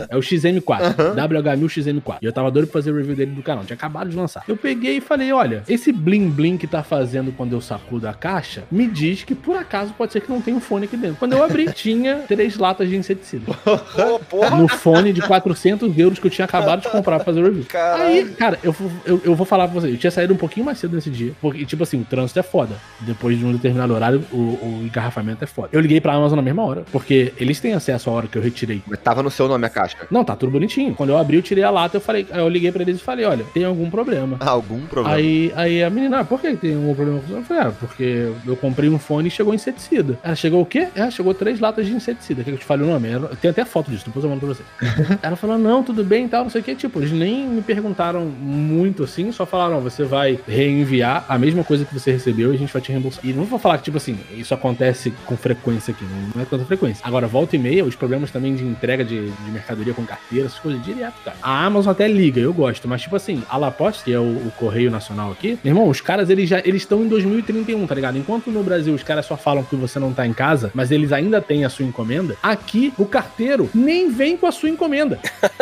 É 0.09 0.15
o 0.15 0.19
XM4. 0.19 1.15
WH1000 1.15 1.69
XM4. 1.69 2.17
E 2.21 2.25
eu 2.25 2.33
tava 2.33 2.51
doido 2.51 2.67
pra 2.67 2.73
fazer 2.73 2.91
o 2.91 2.95
review 2.95 3.15
dele 3.15 3.31
do 3.31 3.43
canal. 3.43 3.63
Tinha 3.63 3.75
acabado 3.75 4.09
de 4.09 4.15
lançar. 4.15 4.43
Eu 4.47 4.57
peguei 4.57 4.97
e 4.97 5.01
falei: 5.01 5.31
olha, 5.31 5.63
esse 5.67 5.91
bling 5.91 6.29
bling 6.29 6.57
que 6.57 6.67
tá 6.67 6.83
fazendo 6.83 7.31
quando 7.31 7.53
eu 7.53 7.61
sacudo 7.61 8.07
a 8.07 8.13
caixa, 8.13 8.63
me 8.71 8.87
diz 8.87 9.23
que 9.23 9.35
por 9.35 9.55
acaso 9.55 9.93
pode 9.93 10.13
ser 10.13 10.21
que 10.21 10.29
não 10.29 10.41
tenha 10.41 10.57
um 10.57 10.59
fone 10.59 10.85
aqui 10.85 10.97
dentro. 10.97 11.17
Quando 11.17 11.33
eu 11.33 11.43
abri, 11.43 11.68
tinha 11.73 12.17
três 12.27 12.57
latas 12.57 12.89
de 12.89 12.95
inseticida. 12.95 13.51
Porra, 14.29 14.55
No 14.57 14.67
fone 14.67 15.11
de 15.13 15.21
400 15.21 15.97
euros 15.97 16.19
que 16.19 16.27
eu 16.27 16.31
tinha 16.31 16.45
acabado 16.45 16.81
de 16.81 16.89
comprar 16.89 17.17
pra 17.17 17.25
fazer 17.25 17.41
o 17.41 17.43
review. 17.45 17.65
caralho. 17.65 18.03
Aí, 18.03 18.25
cara, 18.31 18.59
eu, 18.63 18.71
vou- 18.71 18.91
eu, 19.05 19.21
eu 19.25 19.35
vou 19.35 19.45
falar 19.45 19.67
pra 19.67 19.79
vocês, 19.79 19.93
eu 19.93 19.99
tinha 19.99 20.11
saído 20.11 20.33
um 20.33 20.37
pouquinho 20.37 20.65
mais 20.65 20.77
cedo 20.79 20.95
nesse 20.95 21.09
dia, 21.09 21.33
porque, 21.41 21.65
tipo 21.65 21.83
assim, 21.83 22.01
o 22.01 22.05
trânsito 22.05 22.39
é 22.39 22.43
foda. 22.43 22.75
Depois 23.01 23.37
de 23.37 23.45
um 23.45 23.51
determinado 23.51 23.93
horário, 23.93 24.23
o, 24.31 24.35
o 24.37 24.81
engarrafamento 24.85 25.43
é 25.43 25.47
foda. 25.47 25.69
Eu 25.71 25.81
liguei 25.81 25.99
pra 26.01 26.13
Amazon 26.13 26.35
na 26.37 26.41
mesma 26.41 26.63
hora, 26.63 26.83
porque 26.91 27.33
eles 27.37 27.59
têm 27.59 27.73
acesso 27.73 28.09
à 28.09 28.13
hora 28.13 28.27
que 28.27 28.37
eu 28.37 28.41
retirei. 28.41 28.81
Mas 28.87 28.99
tava 28.99 29.21
no 29.23 29.31
seu 29.31 29.47
nome 29.47 29.65
a 29.65 29.69
caixa. 29.69 29.97
Não, 30.09 30.23
tá 30.23 30.35
tudo 30.35 30.51
bonitinho. 30.51 30.93
Quando 30.95 31.09
eu 31.09 31.17
abri, 31.17 31.37
eu 31.37 31.41
tirei 31.41 31.63
a 31.63 31.69
lata, 31.69 31.97
eu 31.97 32.01
falei, 32.01 32.25
aí 32.31 32.39
eu 32.39 32.49
liguei 32.49 32.71
pra 32.71 32.81
eles 32.81 32.97
e 32.97 33.03
falei, 33.03 33.25
olha, 33.25 33.43
tem 33.53 33.63
algum 33.63 33.89
problema. 33.89 34.37
Algum 34.39 34.81
problema. 34.85 35.15
Aí, 35.17 35.51
aí 35.55 35.83
a 35.83 35.89
menina, 35.89 36.19
ah, 36.19 36.25
por 36.25 36.39
que 36.41 36.55
tem 36.55 36.75
algum 36.75 36.93
problema? 36.95 37.21
Eu 37.29 37.43
falei, 37.43 37.63
ah, 37.63 37.71
porque 37.79 38.31
eu 38.45 38.55
comprei 38.55 38.89
um 38.89 38.99
fone 38.99 39.27
e 39.27 39.31
chegou 39.31 39.53
inseticida. 39.53 40.17
Ela 40.23 40.35
chegou 40.35 40.61
o 40.61 40.65
quê? 40.65 40.87
Ela 40.95 41.11
chegou 41.11 41.33
três 41.33 41.58
latas 41.59 41.85
de 41.85 41.93
inseticida. 41.93 42.43
Que 42.43 42.51
eu 42.51 42.57
te 42.57 42.65
fale 42.65 42.83
o 42.83 42.87
nome? 42.87 43.07
Ela- 43.09 43.29
Tem 43.41 43.51
até 43.51 43.63
foto 43.65 43.91
disso, 43.91 44.05
depois 44.05 44.23
eu 44.23 44.29
mando 44.29 44.45
pra 44.45 44.49
você. 44.55 44.63
Ela 45.21 45.35
falou, 45.35 45.57
não, 45.57 45.83
tudo 45.83 46.03
bem 46.03 46.25
e 46.25 46.29
tal, 46.29 46.43
não 46.43 46.49
sei 46.49 46.61
o 46.61 46.63
que. 46.63 46.75
Tipo, 46.75 46.99
eles 46.99 47.11
nem 47.11 47.47
me 47.47 47.61
perguntaram 47.61 48.25
muito 48.25 49.03
assim, 49.03 49.31
só 49.31 49.45
falaram, 49.45 49.79
você 49.81 50.03
vai 50.03 50.39
reenviar 50.47 51.25
a 51.27 51.37
mesma 51.37 51.63
coisa 51.63 51.85
que 51.85 51.93
você 51.93 52.11
recebeu 52.11 52.51
e 52.51 52.55
a 52.55 52.59
gente 52.59 52.71
vai 52.71 52.81
te 52.81 52.91
reembolsar. 52.91 53.25
E 53.25 53.33
não 53.33 53.43
vou 53.43 53.59
falar 53.59 53.77
que, 53.77 53.85
tipo 53.85 53.97
assim, 53.97 54.17
isso 54.35 54.53
acontece 54.53 55.11
com 55.25 55.35
frequência 55.37 55.91
aqui, 55.91 56.05
não 56.35 56.41
é 56.41 56.45
tanta 56.45 56.65
frequência. 56.65 57.01
Agora, 57.05 57.27
volta 57.27 57.55
e 57.55 57.59
meia, 57.59 57.83
os 57.85 57.95
problemas 57.95 58.31
também 58.31 58.55
de 58.55 58.63
entrega 58.63 59.03
de, 59.03 59.29
de 59.29 59.51
mercadoria 59.51 59.93
com 59.93 60.05
carteira, 60.05 60.45
essas 60.47 60.59
coisas 60.59 60.83
direto, 60.83 61.15
cara. 61.23 61.37
A 61.41 61.65
Amazon 61.65 61.91
até 61.91 62.07
liga, 62.07 62.39
eu 62.39 62.53
gosto, 62.53 62.87
mas 62.87 63.01
tipo 63.01 63.15
assim, 63.15 63.43
a 63.49 63.57
La 63.57 63.71
Poste, 63.71 64.03
que 64.03 64.13
é 64.13 64.19
o, 64.19 64.23
o 64.23 64.51
Correio 64.57 64.91
Nacional 64.91 65.31
aqui, 65.31 65.57
meu 65.63 65.71
irmão, 65.71 65.87
os 65.89 66.01
caras, 66.01 66.29
eles 66.29 66.47
já 66.49 66.59
eles 66.59 66.81
estão 66.83 67.03
em 67.03 67.07
2031, 67.07 67.85
tá 67.87 67.95
ligado? 67.95 68.17
Enquanto 68.17 68.49
no 68.51 68.63
Brasil 68.63 68.93
os 68.93 69.03
caras 69.03 69.25
só 69.25 69.35
falam 69.37 69.63
que 69.63 69.75
você 69.75 69.99
não 69.99 70.13
tá 70.13 70.25
em 70.25 70.33
casa, 70.33 70.71
mas 70.73 70.91
eles 70.91 71.11
ainda 71.11 71.41
têm 71.49 71.65
a 71.65 71.69
sua 71.69 71.83
encomenda, 71.83 72.37
aqui 72.43 72.93
o 72.95 73.05
carteiro 73.05 73.71
nem 73.73 74.11
vem 74.11 74.37
com 74.37 74.45
a 74.45 74.51
sua 74.51 74.69
encomenda. 74.69 75.19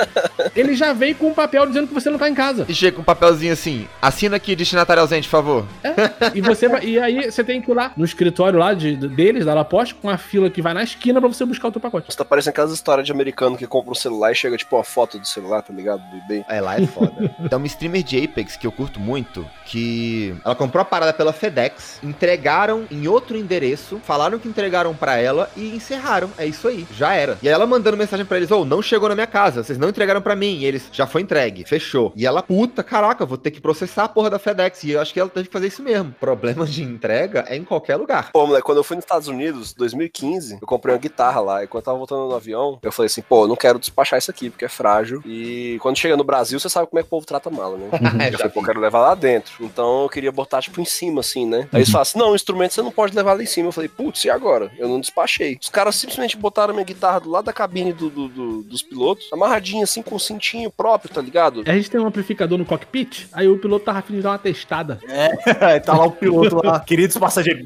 ele 0.53 0.75
já 0.75 0.91
vem 0.91 1.13
com 1.13 1.29
um 1.29 1.33
papel 1.33 1.65
dizendo 1.65 1.87
que 1.87 1.93
você 1.93 2.09
não 2.09 2.19
tá 2.19 2.29
em 2.29 2.33
casa. 2.33 2.65
E 2.67 2.75
chega 2.75 2.97
com 2.97 3.01
um 3.01 3.05
papelzinho 3.05 3.53
assim, 3.53 3.87
assina 4.01 4.35
aqui, 4.35 4.53
destinatário 4.53 5.01
ausente, 5.01 5.29
por 5.29 5.37
favor. 5.37 5.65
E 6.35 6.41
você 6.41 6.67
e 6.83 6.99
aí 6.99 7.31
você 7.31 7.41
tem 7.41 7.61
que 7.61 7.71
ir 7.71 7.73
lá 7.73 7.93
no 7.95 8.03
escritório 8.03 8.59
lá 8.59 8.73
de, 8.73 8.97
deles, 8.97 9.45
da 9.45 9.53
La 9.53 9.63
Poste, 9.63 9.95
com 9.95 10.09
a 10.09 10.17
fila 10.17 10.49
que 10.49 10.61
vai 10.61 10.73
na 10.73 10.83
esquina 10.83 11.21
pra 11.21 11.29
você 11.29 11.45
buscar 11.45 11.69
o 11.69 11.71
teu 11.71 11.79
pacote. 11.79 12.11
Você 12.11 12.17
tá 12.17 12.25
parecendo 12.25 12.49
aquelas 12.49 12.73
histórias 12.73 13.05
de 13.05 13.13
americano 13.13 13.55
que 13.55 13.65
compra 13.65 13.91
um 13.91 13.95
celular 13.95 14.33
e 14.33 14.35
chega 14.35 14.57
tipo 14.57 14.75
uma 14.75 14.83
foto 14.83 15.17
do 15.17 15.25
celular, 15.25 15.61
tá 15.61 15.73
ligado? 15.73 16.01
Do 16.09 16.17
eBay. 16.17 16.43
É, 16.49 16.59
lá 16.59 16.77
é 16.77 16.85
foda. 16.85 17.13
Tem 17.47 17.57
uma 17.57 17.67
streamer 17.67 18.03
de 18.03 18.21
Apex 18.21 18.57
que 18.57 18.67
eu 18.67 18.71
curto 18.73 18.99
muito, 18.99 19.47
que 19.65 20.35
ela 20.43 20.55
comprou 20.55 20.81
a 20.81 20.85
parada 20.85 21.13
pela 21.13 21.31
FedEx, 21.31 21.99
entregaram 22.03 22.85
em 22.91 23.07
outro 23.07 23.37
endereço, 23.37 24.01
falaram 24.03 24.37
que 24.37 24.49
entregaram 24.49 24.93
pra 24.93 25.15
ela 25.15 25.49
e 25.55 25.76
encerraram. 25.77 26.29
É 26.37 26.45
isso 26.45 26.67
aí, 26.67 26.85
já 26.91 27.13
era. 27.13 27.37
E 27.41 27.47
aí 27.47 27.53
ela 27.53 27.65
mandando 27.65 27.97
mensagem 27.97 28.25
pra 28.25 28.37
eles: 28.37 28.51
Ô, 28.51 28.65
não 28.65 28.81
chegou 28.81 29.09
na 29.09 29.15
minha 29.15 29.27
casa, 29.27 29.63
vocês 29.63 29.77
não 29.77 29.89
entregaram 29.89 30.21
pra 30.21 30.35
mim. 30.35 30.57
E 30.59 30.65
eles, 30.65 30.89
já 30.91 31.07
foi 31.07 31.21
entregue, 31.21 31.63
fechou. 31.65 32.11
E 32.15 32.25
ela, 32.25 32.41
puta, 32.43 32.83
caraca, 32.83 33.25
vou 33.25 33.37
ter 33.37 33.51
que 33.51 33.61
processar 33.61 34.05
a 34.05 34.09
porra 34.09 34.29
da 34.29 34.39
FedEx. 34.39 34.83
E 34.83 34.91
eu 34.91 35.01
acho 35.01 35.13
que 35.13 35.19
ela 35.19 35.29
teve 35.29 35.47
que 35.47 35.53
fazer 35.53 35.67
isso 35.67 35.81
mesmo. 35.81 36.13
Problema 36.19 36.65
de 36.65 36.83
entrega 36.83 37.45
é 37.47 37.55
em 37.55 37.63
qualquer 37.63 37.95
lugar. 37.95 38.31
Pô, 38.31 38.45
moleque, 38.45 38.65
quando 38.65 38.77
eu 38.79 38.83
fui 38.83 38.95
nos 38.95 39.05
Estados 39.05 39.27
Unidos, 39.27 39.73
2015, 39.73 40.57
eu 40.61 40.67
comprei 40.67 40.93
uma 40.93 40.99
guitarra 41.01 41.41
lá. 41.41 41.63
E 41.63 41.67
quando 41.67 41.81
eu 41.81 41.85
tava 41.85 41.97
voltando 41.97 42.27
no 42.27 42.35
avião, 42.35 42.79
eu 42.81 42.91
falei 42.91 43.07
assim, 43.07 43.21
pô, 43.21 43.43
eu 43.43 43.47
não 43.47 43.55
quero 43.55 43.79
despachar 43.79 44.17
isso 44.19 44.31
aqui, 44.31 44.49
porque 44.49 44.65
é 44.65 44.69
frágil. 44.69 45.21
E 45.25 45.77
quando 45.81 45.97
chega 45.97 46.17
no 46.17 46.23
Brasil, 46.23 46.59
você 46.59 46.69
sabe 46.69 46.87
como 46.87 46.99
é 46.99 47.03
que 47.03 47.07
o 47.07 47.09
povo 47.09 47.25
trata 47.25 47.49
a 47.49 47.51
mala, 47.51 47.77
né? 47.77 47.87
É, 48.19 48.27
Eu 48.27 48.31
já 48.31 48.37
falei, 48.39 48.53
pô, 48.53 48.59
eu 48.61 48.65
quero 48.65 48.79
levar 48.79 48.99
lá 48.99 49.15
dentro. 49.15 49.53
Então 49.59 50.03
eu 50.03 50.09
queria 50.09 50.31
botar, 50.31 50.61
tipo, 50.61 50.81
em 50.81 50.85
cima, 50.85 51.21
assim, 51.21 51.45
né? 51.45 51.67
Aí 51.71 51.79
eles 51.79 51.89
falaram 51.89 52.01
assim: 52.03 52.17
não, 52.19 52.31
o 52.31 52.35
instrumento 52.35 52.73
você 52.73 52.81
não 52.81 52.91
pode 52.91 53.15
levar 53.15 53.33
lá 53.33 53.43
em 53.43 53.45
cima. 53.45 53.67
Eu 53.67 53.71
falei, 53.71 53.89
putz, 53.89 54.25
e 54.25 54.29
agora? 54.29 54.71
Eu 54.77 54.87
não 54.87 54.99
despachei. 54.99 55.55
Os 55.67 55.69
caras 55.69 55.97
simplesmente 55.97 56.37
botaram 56.37 56.73
minha 56.73 56.85
guitarra 56.85 57.19
do 57.19 57.29
lado 57.29 57.43
da 57.43 57.51
cabine 57.51 57.91
do- 57.91 58.09
do- 58.09 58.29
do- 58.29 58.63
dos 58.63 58.81
pilotos, 58.81 59.27
amarradinha 59.33 59.83
assim 59.83 60.01
com 60.01 60.15
um 60.15 60.19
cintinho 60.19 60.71
próprio, 60.71 61.13
tá 61.13 61.21
ligado? 61.21 61.61
A 61.67 61.73
gente 61.73 61.91
tem 61.91 61.99
um 61.99 62.07
amplificador 62.07 62.57
no 62.57 62.63
cockpit, 62.63 63.27
aí 63.33 63.49
o 63.49 63.59
piloto 63.59 63.83
tava 63.83 63.99
afim 63.99 64.13
de 64.15 64.21
dar 64.21 64.29
uma 64.31 64.39
testada. 64.39 64.97
Aí 65.59 65.81
tá 65.81 65.91
lá 65.97 66.05
o 66.05 66.11
piloto 66.13 66.65
lá, 66.65 66.79
queridos 66.87 67.17
passageiros. 67.17 67.65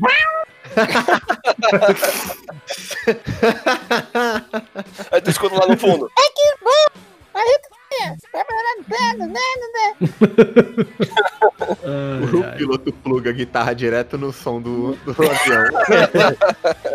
Aí 5.12 5.22
tu 5.22 5.29
escuta 5.29 5.55
lá 5.60 5.67
no 5.67 5.77
fundo. 5.77 6.10
O 12.31 12.57
piloto 12.57 12.91
pluga 12.91 13.29
a 13.29 13.33
guitarra 13.33 13.74
direto 13.74 14.17
no 14.17 14.31
som 14.33 14.62
do, 14.62 14.95
do 15.05 15.12
avião. 15.12 15.65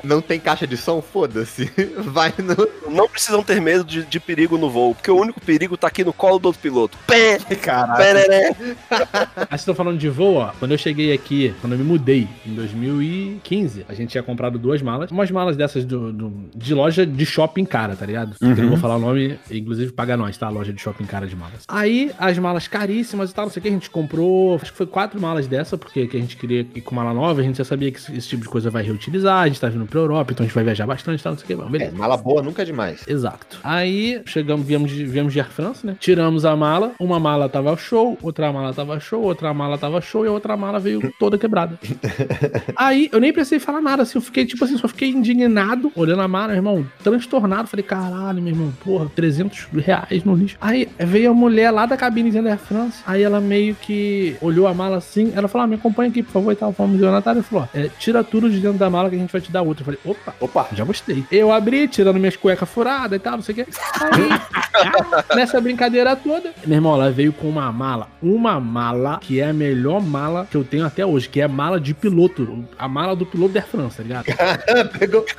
não 0.03 0.21
tem 0.21 0.39
caixa 0.41 0.67
de 0.67 0.77
som? 0.77 1.01
Foda-se. 1.01 1.71
Vai 1.99 2.33
no. 2.39 2.91
Não 2.93 3.09
precisam 3.09 3.43
ter 3.43 3.61
medo 3.61 3.85
de, 3.85 4.03
de 4.05 4.19
perigo 4.21 4.57
no 4.59 4.71
voo, 4.71 4.95
porque 4.95 5.11
o 5.11 5.17
único 5.21 5.41
perigo 5.41 5.77
tá 5.77 5.87
aqui 5.89 6.03
no 6.05 6.13
colo 6.13 6.39
do 6.39 6.47
outro 6.47 6.61
piloto. 6.61 6.97
Pé, 7.07 7.39
Caralho. 7.63 7.97
pereré. 7.97 8.57
Ah, 8.91 9.47
vocês 9.49 9.61
estão 9.61 9.75
falando 9.75 9.99
de 9.99 10.09
voo, 10.09 10.37
ó. 10.37 10.53
Quando 10.59 10.73
eu 10.73 10.79
cheguei 10.79 11.13
aqui, 11.13 11.55
quando 11.61 11.75
eu 11.75 11.79
me 11.79 11.85
mudei, 11.85 12.29
em 12.45 12.55
2015, 12.55 13.85
a 13.89 13.95
gente 13.95 14.11
tinha 14.11 14.23
comprado 14.23 14.59
duas 14.59 14.83
malas. 14.83 15.11
Umas 15.11 15.31
malas 15.31 15.57
dessas 15.57 15.85
do, 15.85 16.13
do- 16.13 16.51
de 16.55 16.75
loja 16.75 17.07
de 17.07 17.25
shopping 17.27 17.65
cara, 17.65 17.95
tá 17.97 18.05
ligado? 18.07 18.37
Eu 18.41 18.49
não 18.57 18.69
vou 18.71 18.79
falar 18.79 18.97
o 18.97 19.01
nome, 19.01 19.39
inclusive 19.51 19.93
paga 19.93 20.17
nós, 20.17 20.37
tá? 20.37 20.47
A 20.47 20.51
loja 20.51 20.73
de 20.73 20.81
shopping 20.87 21.05
cara 21.05 21.27
de 21.27 21.35
malas. 21.35 21.65
Aí, 21.69 22.13
as 22.19 22.39
malas 22.39 22.69
caríssimas 22.69 23.31
e 23.31 23.35
tal, 23.35 23.47
não 23.47 23.53
sei 23.53 23.61
o 23.61 23.63
que, 23.63 23.69
a 23.69 23.73
gente 23.73 23.91
comprou, 23.91 24.55
acho 24.57 24.71
que 24.71 24.77
foi 24.79 24.87
quatro 24.87 25.21
malas 25.21 25.47
dessa, 25.47 25.77
porque 25.77 26.07
que 26.07 26.17
a 26.17 26.21
gente 26.21 26.37
queria 26.37 26.61
ir 26.61 26.81
com 26.81 26.95
mala 26.95 27.13
nova, 27.13 27.41
a 27.41 27.45
gente 27.45 27.59
já 27.59 27.65
sabia 27.65 27.91
que 27.91 27.99
esse, 27.99 28.17
esse 28.17 28.29
tipo 28.29 28.43
de 28.43 28.49
coisa 28.49 28.71
vai 28.71 28.83
reutilizar, 28.83 29.43
a 29.43 29.49
gente 29.49 29.61
tá 29.61 29.69
vindo 29.69 29.85
pra 29.87 29.99
Europa, 30.01 30.33
então 30.33 30.45
a 30.45 30.47
gente 30.47 30.55
vai 30.55 30.65
viajar 30.65 30.87
bastante 30.87 31.21
e 31.21 31.23
tal, 31.23 31.33
não 31.33 31.39
sei 31.39 31.45
o 31.45 31.49
que. 31.49 31.55
Bom, 31.57 31.67
É, 31.67 31.71
beleza. 31.71 31.97
mala 31.97 32.17
boa 32.17 32.43
nunca 32.43 32.63
é 32.63 32.65
demais. 32.65 33.03
Exato. 33.09 33.59
Aí 33.65 34.23
chegamos, 34.27 34.65
viemos 34.67 34.91
de, 34.91 35.05
viemos 35.05 35.33
de 35.33 35.41
Air 35.41 35.51
France, 35.51 35.85
né? 35.85 35.97
Tiramos 35.99 36.45
a 36.45 36.55
mala, 36.55 36.93
uma 37.01 37.19
mala 37.19 37.49
tava 37.49 37.77
show, 37.77 38.17
outra 38.23 38.53
mala 38.53 38.73
tava 38.73 38.99
show, 39.01 39.23
outra 39.23 39.53
mala 39.53 39.77
tava 39.77 40.01
show 40.01 40.25
e 40.25 40.29
a 40.29 40.33
outra 40.33 40.57
mala 40.57 40.79
veio 40.79 41.13
toda 41.19 41.37
quebrada. 41.39 41.79
Aí 42.77 43.09
eu 43.13 43.21
nem 43.21 43.33
precisei 43.33 43.59
falar 43.59 43.81
nada, 43.81 44.03
assim, 44.03 44.19
eu 44.19 44.23
fiquei 44.23 44.45
tipo 44.47 44.65
assim, 44.65 44.77
só 44.79 44.87
fiquei 44.89 45.09
indignado, 45.11 45.91
olhando 45.95 46.23
a 46.23 46.29
mala, 46.29 46.49
meu 46.49 46.57
irmão, 46.57 46.87
transtornado. 47.03 47.69
Falei, 47.69 47.83
caralho, 47.85 48.43
meu 48.43 48.53
irmão, 48.53 48.73
porra, 48.85 49.11
300 49.15 49.69
reais 49.75 50.25
no 50.25 50.35
lixo. 50.35 50.57
Aí 50.61 50.76
veio 50.99 51.31
a 51.31 51.35
mulher 51.35 51.71
lá 51.71 51.87
da 51.87 51.97
cabinezinha 51.97 52.43
da 52.43 52.51
Air 52.51 52.59
France, 52.59 53.03
aí 53.07 53.23
ela 53.23 53.41
meio 53.41 53.75
que 53.75 54.37
olhou 54.41 54.67
a 54.67 54.75
mala 54.75 54.97
assim, 54.99 55.33
ela 55.35 55.49
falou, 55.49 55.65
ah, 55.65 55.69
me 55.69 55.77
acompanha 55.77 56.11
aqui, 56.11 56.23
por 56.23 56.33
favor, 56.33 56.53
e 56.53 56.57
tal. 56.57 56.73
Fomos 56.73 57.01
eu 57.01 57.09
a 57.09 57.13
Natália, 57.13 57.43
falou, 57.43 57.69
é, 57.75 57.89
tira 57.99 58.23
tudo 58.23 58.51
de 58.51 58.61
dentro 58.61 58.79
da 58.79 58.91
mala 58.91 59.09
que 59.09 59.17
a 59.17 59.19
gente 59.19 59.33
vai 59.33 59.41
te 59.41 59.51
dar 59.51 59.63
outra. 59.63 59.83
Eu 59.83 59.85
falei, 59.87 60.01
opa, 60.05 60.35
Opa. 60.41 60.69
já 60.73 60.85
gostei. 60.85 61.25
Eu 61.31 61.53
abri, 61.53 61.89
tirando 61.89 62.19
minhas 62.19 62.37
cuecas 62.37 62.69
furadas 62.69 63.17
e 63.17 63.21
tal, 63.21 63.35
não 63.35 63.43
sei 63.43 63.53
o 63.53 63.57
quê. 63.57 63.67
Aí, 64.01 64.29
nessa 65.37 65.61
brincadeira 65.61 66.15
toda, 66.17 66.53
meu 66.67 66.77
irmão, 66.77 66.95
ela 66.95 67.11
veio 67.11 67.33
com 67.33 67.49
uma 67.49 67.71
mala. 67.73 68.09
Uma 68.23 68.61
mala 68.61 69.19
que 69.21 69.41
é 69.41 69.49
a 69.49 69.53
melhor 69.53 70.01
mala 70.03 70.47
que 70.51 70.57
eu 70.57 70.65
tenho 70.65 70.85
até 70.85 71.05
hoje, 71.05 71.29
que 71.29 71.41
é 71.41 71.45
a 71.45 71.49
mala 71.49 71.81
de 71.81 71.95
piloto. 71.95 72.65
A 72.79 72.89
mala 72.89 73.15
do 73.15 73.25
piloto 73.25 73.55
da 73.55 73.61
Air 73.61 73.69
France, 73.69 73.97
tá 73.97 74.03
ligado? 74.03 74.27
Pegou. 74.99 75.25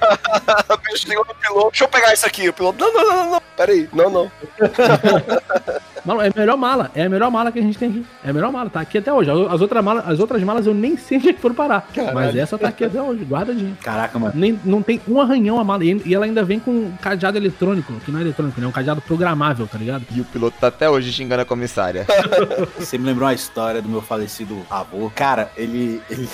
A 0.48 0.78
bicho 0.78 1.08
piloto. 1.08 1.72
Deixa 1.72 1.84
eu 1.84 1.88
pegar 1.90 2.14
isso 2.14 2.26
aqui. 2.26 2.50
O 2.50 2.54
piloto, 2.54 2.80
não, 2.80 2.94
não, 2.94 3.04
não, 3.04 3.16
não, 3.16 3.32
não. 3.32 3.42
Pera 3.56 3.72
aí. 3.72 3.90
Não, 3.94 4.10
não. 4.10 4.32
Mano, 6.08 6.22
é 6.22 6.30
a 6.30 6.34
melhor 6.34 6.56
mala. 6.56 6.90
É 6.96 7.04
a 7.04 7.10
melhor 7.10 7.30
mala 7.30 7.52
que 7.52 7.60
a 7.60 7.62
gente 7.62 7.78
tem 7.78 7.90
aqui. 7.90 8.06
É 8.24 8.30
a 8.30 8.34
melhor 8.34 8.50
mala, 8.50 8.70
tá 8.70 8.80
aqui 8.80 8.98
até 8.98 9.12
hoje. 9.12 9.30
As 9.30 9.60
outras 9.60 9.84
malas, 9.84 10.08
as 10.08 10.20
outras 10.20 10.42
malas 10.42 10.66
eu 10.66 10.74
nem 10.74 10.96
sei 10.98 11.18
onde 11.18 11.30
é 11.30 11.34
que 11.34 11.42
foram 11.42 11.54
parar. 11.54 11.86
Mas 12.14 12.34
essa 12.34 12.58
tá 12.58 12.70
aqui 12.70 12.86
até 12.86 13.02
hoje, 13.02 13.26
guardadinha. 13.26 13.78
Caraca, 13.84 14.18
mano. 14.18 14.34
Nem, 14.34 14.58
não 14.64 14.82
tem 14.82 15.02
um 15.06 15.20
arranhão 15.20 15.60
a 15.60 15.66
mala. 15.66 15.84
E 15.84 15.98
e 16.06 16.16
ela 16.16 16.26
ainda 16.26 16.44
vem 16.44 16.60
com 16.60 16.72
um 16.72 16.94
cadeado 17.02 17.38
eletrônico, 17.38 17.92
que 18.06 18.12
não 18.12 18.20
é 18.20 18.22
eletrônico, 18.22 18.60
né? 18.62 18.66
É 18.66 18.70
um 18.70 18.72
cadeado 18.72 19.02
programável, 19.02 19.68
tá 19.68 19.78
ligado? 19.78 20.06
E 20.12 20.22
o 20.22 20.26
piloto 20.26 20.58
tá 20.60 20.68
até 20.68 20.90
hoje 20.90 21.12
xingando 21.12 21.42
a 21.42 21.46
comissária. 21.46 22.06
Você 22.80 22.98
me 22.98 23.06
lembrou 23.06 23.28
uma 23.28 23.34
história 23.34 23.82
do 23.82 23.90
meu 23.90 24.02
falecido 24.02 24.66
avô. 24.70 25.12
Cara, 25.14 25.52
ele. 25.58 26.02
ele... 26.10 26.30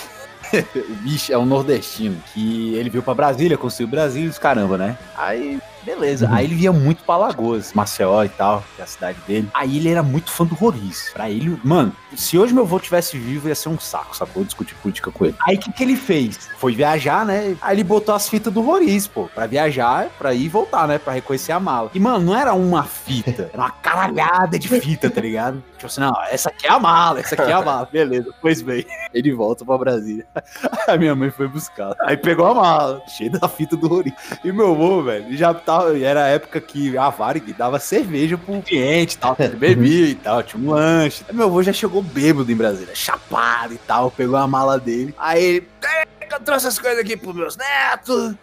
o 0.54 0.94
bicho 1.02 1.34
é 1.34 1.38
um 1.38 1.46
nordestino 1.46 2.22
que 2.32 2.76
ele 2.76 2.90
veio 2.90 3.02
pra 3.02 3.16
Brasília, 3.16 3.58
construiu 3.58 3.90
Brasília, 3.90 4.30
os 4.30 4.38
caramba, 4.38 4.78
né? 4.78 4.98
Aí, 5.18 5.60
beleza. 5.84 6.30
Aí 6.32 6.46
ele 6.46 6.56
via 6.56 6.72
muito 6.72 7.04
pra 7.04 7.18
Lagoas, 7.18 7.74
Maceió 7.74 8.24
e 8.24 8.30
tal, 8.30 8.64
que 8.76 8.82
é 8.82 8.84
a 8.84 8.88
cidade 8.88 9.18
dele. 9.28 9.50
Aí 9.54 9.78
ele 9.78 9.90
era 9.90 10.04
muito 10.04 10.32
fã 10.32 10.46
do 10.46 10.56
Roriz. 10.56 11.12
Pra 11.14 11.30
ele, 11.30 11.60
mano, 11.64 11.94
se 12.16 12.38
hoje 12.38 12.54
meu 12.54 12.64
avô 12.64 12.80
tivesse 12.80 13.18
vivo, 13.18 13.48
ia 13.48 13.56
ser 13.56 13.70
um 13.70 13.80
saco, 13.80 14.16
sacou? 14.16 14.44
Discutir 14.44 14.76
política 14.76 15.12
com 15.12 15.26
ele. 15.26 15.36
Aí 15.48 15.56
o 15.56 15.60
que, 15.60 15.72
que 15.72 15.84
ele 15.84 15.96
fez? 15.96 16.50
Foi 16.58 16.74
viajar, 16.74 17.26
né? 17.26 17.56
Aí 17.62 17.76
ele 17.76 17.84
botou 17.84 18.14
as 18.14 18.28
fitas 18.30 18.54
do 18.54 18.62
Roriz, 18.62 19.08
pô, 19.08 19.30
pra 19.34 19.46
viajar, 19.46 20.10
pra 20.18 20.34
ir 20.34 20.46
e 20.46 20.50
voltar, 20.50 20.88
né? 20.88 20.98
Pra 20.98 21.14
reconhecer 21.14 21.52
a 21.52 21.60
mala. 21.60 21.92
E, 21.94 22.00
mano, 22.00 22.26
não 22.26 22.36
era 22.36 22.54
uma 22.54 22.84
fita, 22.84 23.50
era 23.54 23.62
uma 23.62 23.72
caralhada 23.72 24.58
de 24.58 24.68
fita, 24.68 25.10
tá 25.10 25.22
ligado? 25.22 25.64
Tipo 25.84 25.88
assim, 25.88 26.02
não, 26.02 26.14
essa 26.32 26.50
aqui 26.50 26.66
é 26.66 26.72
a 26.72 26.80
mala, 26.80 27.20
essa 27.20 27.36
aqui 27.36 27.52
é 27.52 27.54
a 27.54 27.62
mala. 27.62 27.90
Beleza, 27.92 28.34
pois 28.42 28.62
bem. 28.62 28.86
Ele 29.14 29.34
volta 29.34 29.66
pra 29.66 29.78
Brasília. 29.78 30.26
A 30.88 30.98
minha 30.98 31.14
mãe 31.14 31.30
foi 31.30 31.48
buscar. 31.48 31.94
Aí 32.02 32.16
pegou 32.16 32.46
a 32.46 32.54
mala, 32.54 33.02
cheia 33.08 33.30
da 33.30 33.48
fita 33.50 33.76
do 33.76 33.88
Roriz. 33.88 34.14
E 34.44 34.52
meu 34.52 34.72
avô, 34.72 35.04
velho, 35.04 35.26
ele 35.26 35.38
já 35.74 35.80
tava. 35.80 36.00
Era 36.00 36.26
a 36.26 36.28
época 36.28 36.62
que 36.62 36.98
a 36.98 37.10
Varig 37.10 37.54
dava 37.54 37.80
cerveja 37.80 38.38
pro 38.38 38.62
cliente 38.62 39.16
e 39.16 39.20
tal. 39.20 39.36
Ele 39.40 39.56
bebia 39.56 40.08
e 40.08 40.16
tal, 40.16 40.44
tinha 40.44 40.62
um 40.62 40.72
lanche. 40.72 41.24
Aí 41.28 41.36
meu 41.36 41.46
avô 41.46 41.64
já 41.64 41.74
chegou 41.74 42.02
bêbado 42.02 42.52
em 42.52 42.56
Brasília, 42.56 42.96
chapado 42.96 43.74
e 43.74 43.78
tal. 43.78 44.12
Pegou 44.12 44.38
a 44.38 44.48
mala 44.48 44.80
dele. 44.80 45.14
Aí 45.18 45.44
ele. 45.44 45.68
Nega, 46.24 46.40
trouxe 46.40 46.68
as 46.68 46.80
coisas 46.80 47.00
aqui 47.00 47.18
pros 47.18 47.36
meus 47.36 47.58
netos. 47.58 48.34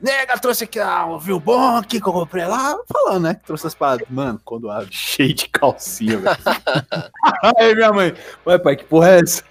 Nega, 0.00 0.36
trouxe 0.38 0.64
aqui 0.64 0.78
ah, 0.78 1.06
um 1.06 1.18
vinho 1.18 1.40
bom 1.40 1.76
aqui 1.76 1.98
que 2.00 2.06
eu 2.06 2.12
comprei 2.12 2.44
lá. 2.44 2.76
Falando, 2.92 3.22
né? 3.22 3.34
Que 3.34 3.44
trouxe 3.46 3.66
as 3.66 3.74
paradas. 3.74 4.06
Mano, 4.10 4.38
quando 4.44 4.70
abre, 4.70 4.88
cheio 4.92 5.32
de 5.32 5.48
calcinha, 5.48 6.18
velho. 6.18 6.36
Aí 7.58 7.74
minha 7.74 7.92
mãe, 7.92 8.14
ué, 8.46 8.58
pai, 8.58 8.76
que 8.76 8.84
porra 8.84 9.10
é 9.12 9.20
essa? 9.20 9.42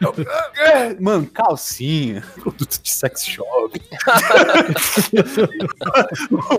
Eu, 0.00 0.14
"É, 0.56 0.94
Mano, 1.00 1.26
calcinha, 1.26 2.22
produto 2.40 2.78
de 2.82 2.90
sex 2.90 3.24
shop. 3.26 3.80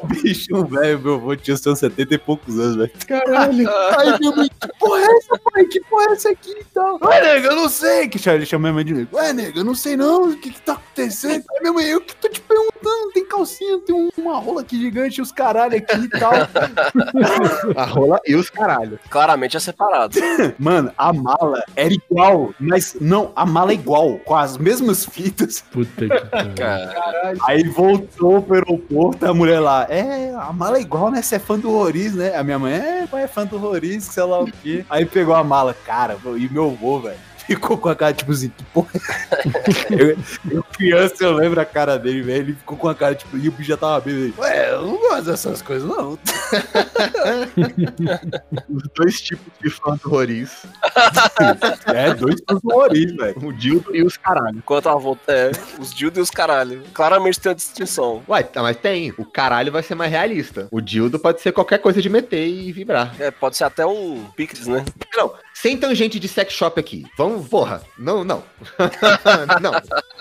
o 0.02 0.08
bicho, 0.08 0.66
velho, 0.66 1.00
meu 1.00 1.16
avô 1.16 1.36
tinha 1.36 1.58
seus 1.58 1.80
70 1.80 2.14
e 2.14 2.18
poucos 2.18 2.60
anos, 2.60 2.76
velho. 2.76 2.92
Caralho. 3.08 3.70
Aí 3.98 4.20
minha 4.20 4.36
mãe, 4.36 4.50
que 4.50 4.68
porra 4.80 5.00
é 5.02 5.18
essa, 5.18 5.40
pai? 5.52 5.66
Que 5.66 5.80
porra 5.82 6.06
é 6.10 6.14
essa 6.14 6.30
aqui 6.32 6.52
e 6.52 6.64
tal? 6.74 7.00
Ué, 7.04 7.22
nega, 7.22 7.48
eu 7.50 7.56
não 7.56 7.70
sei. 7.70 8.08
Que 8.08 8.18
chama- 8.20 8.36
ele 8.38 8.46
chama 8.46 8.62
minha 8.64 8.74
mãe 8.74 8.86
de 8.86 8.94
nega. 8.94 9.10
Ué, 9.16 9.34
nega, 9.34 9.60
eu 9.60 9.64
não 9.66 9.76
sei 9.76 9.96
não. 9.98 10.30
O 10.32 10.38
que 10.38 10.52
que 10.52 10.62
tá 10.62 10.71
acontecendo? 10.74 11.44
Aí 11.52 11.60
minha 11.62 11.74
mãe, 11.74 11.86
eu 11.86 12.02
que 12.02 12.16
tô 12.16 12.30
te 12.30 12.42
perguntando. 12.42 13.12
Tem 13.14 13.26
calcinha, 13.28 13.80
tem 13.80 13.94
um- 13.96 14.10
uma 14.18 14.38
rola 14.40 14.62
aqui 14.62 14.80
gigante 14.80 15.20
e 15.20 15.22
os 15.22 15.32
caralho 15.32 15.78
aqui 15.78 15.96
e 15.98 16.10
tal. 16.10 16.32
A 17.76 17.86
rola 17.86 18.20
e 18.26 18.36
os 18.36 18.50
caralhos. 18.50 19.00
Claramente 19.10 19.58
é 19.58 19.60
separado. 19.60 20.18
Mano, 20.58 20.92
a 20.98 21.14
mala 21.14 21.64
era 21.76 21.94
igual, 21.94 22.54
mas 22.60 22.96
não, 23.00 23.32
a 23.36 23.46
mala 23.46 23.72
é 23.72 23.76
igual, 23.76 24.18
com 24.20 24.36
as 24.36 24.58
mesmas 24.58 25.06
fitas. 25.06 25.62
Puta 25.72 26.08
que 26.08 26.26
pariu. 26.26 26.56
Cara, 26.56 27.34
Aí 27.48 27.64
voltou 27.70 28.42
pro 28.42 28.56
aeroporto, 28.56 29.26
a 29.26 29.34
mulher 29.34 29.60
lá, 29.60 29.86
é, 29.90 30.34
a 30.36 30.52
mala 30.54 30.78
é 30.78 30.82
igual, 30.82 31.12
né? 31.12 31.22
Você 31.22 31.36
é 31.36 31.40
fã 31.40 31.58
do 31.60 31.70
Roriz, 31.70 32.14
né? 32.16 32.36
A 32.36 32.44
minha 32.44 32.58
mãe, 32.60 32.74
é, 32.74 33.08
pai, 33.08 33.24
é 33.24 33.28
fã 33.28 33.46
do 33.46 33.58
Roriz, 33.58 34.06
sei 34.06 34.24
lá 34.24 34.40
o 34.42 34.46
quê. 34.46 34.86
Aí 34.90 35.06
pegou 35.06 35.36
a 35.36 35.44
mala, 35.44 35.74
cara, 35.86 36.18
e 36.38 36.50
meu 36.52 36.66
avô, 36.72 37.00
velho. 37.00 37.18
Ficou 37.48 37.78
com 37.78 37.90
a 37.90 37.96
cara, 37.96 38.14
tipo 38.14 38.32
assim, 38.32 38.50
que 38.50 38.64
porra. 38.66 38.90
eu, 39.90 40.18
eu 40.50 40.64
criança, 40.64 41.24
eu 41.24 41.34
lembro 41.34 41.60
a 41.60 41.66
cara 41.66 41.98
dele, 41.98 42.22
velho. 42.22 42.42
Ele 42.42 42.54
ficou 42.54 42.78
com 42.78 42.88
a 42.88 42.96
cara, 42.96 43.16
tipo, 43.16 43.38
e 43.38 43.48
o 43.48 43.52
bicho 43.52 43.70
já 43.70 43.78
tava 43.78 44.00
bem. 44.02 44.34
Ué, 44.38 44.72
eu 44.72 44.82
não 44.84 44.98
gosto 44.98 45.26
dessas 45.26 45.62
coisas, 45.62 45.88
não. 45.88 46.18
Os 48.70 48.84
dois 48.96 49.22
tipos 49.22 49.52
de 49.62 49.70
fã 49.70 49.96
do 50.02 50.10
Roriz. 50.10 50.64
É, 51.88 52.14
dois 52.14 52.36
fãs 52.48 52.62
do 52.62 52.70
Roriz, 52.70 53.16
velho. 53.16 53.46
O 53.46 53.54
Dildo 53.54 53.96
e 53.96 54.04
os 54.04 54.18
caralhos. 54.18 54.58
enquanto 54.58 54.88
a 54.88 54.96
volta 54.96 55.32
é, 55.32 55.52
os 55.80 55.94
dildo 55.94 56.20
e 56.20 56.22
os 56.22 56.30
caralho. 56.30 56.84
Claramente 56.94 57.40
tem 57.40 57.50
uma 57.50 57.56
distinção. 57.56 58.22
Ué, 58.28 58.44
tá, 58.44 58.62
mas 58.62 58.78
tem. 58.78 59.14
O 59.18 59.26
caralho 59.26 59.72
vai 59.72 59.84
ser 59.84 59.96
mais 59.96 60.12
realista. 60.12 60.68
O 60.72 60.82
dildo 60.82 61.20
pode 61.20 61.42
ser 61.42 61.52
qualquer 61.52 61.80
coisa 61.80 62.02
de 62.02 62.10
meter 62.10 62.48
e 62.48 62.72
vibrar. 62.72 63.16
É, 63.20 63.32
pode 63.32 63.58
ser 63.58 63.64
até 63.64 63.86
um 63.86 64.24
picles, 64.36 64.68
né? 64.68 64.84
Não, 65.16 65.34
sem 65.62 65.78
tangente 65.78 66.20
de 66.20 66.28
sex 66.28 66.54
shop 66.54 66.80
aqui. 66.80 67.06
Vamos, 67.16 67.48
porra. 67.48 67.84
Não, 67.96 68.24
não. 68.24 68.42
não. 69.62 69.72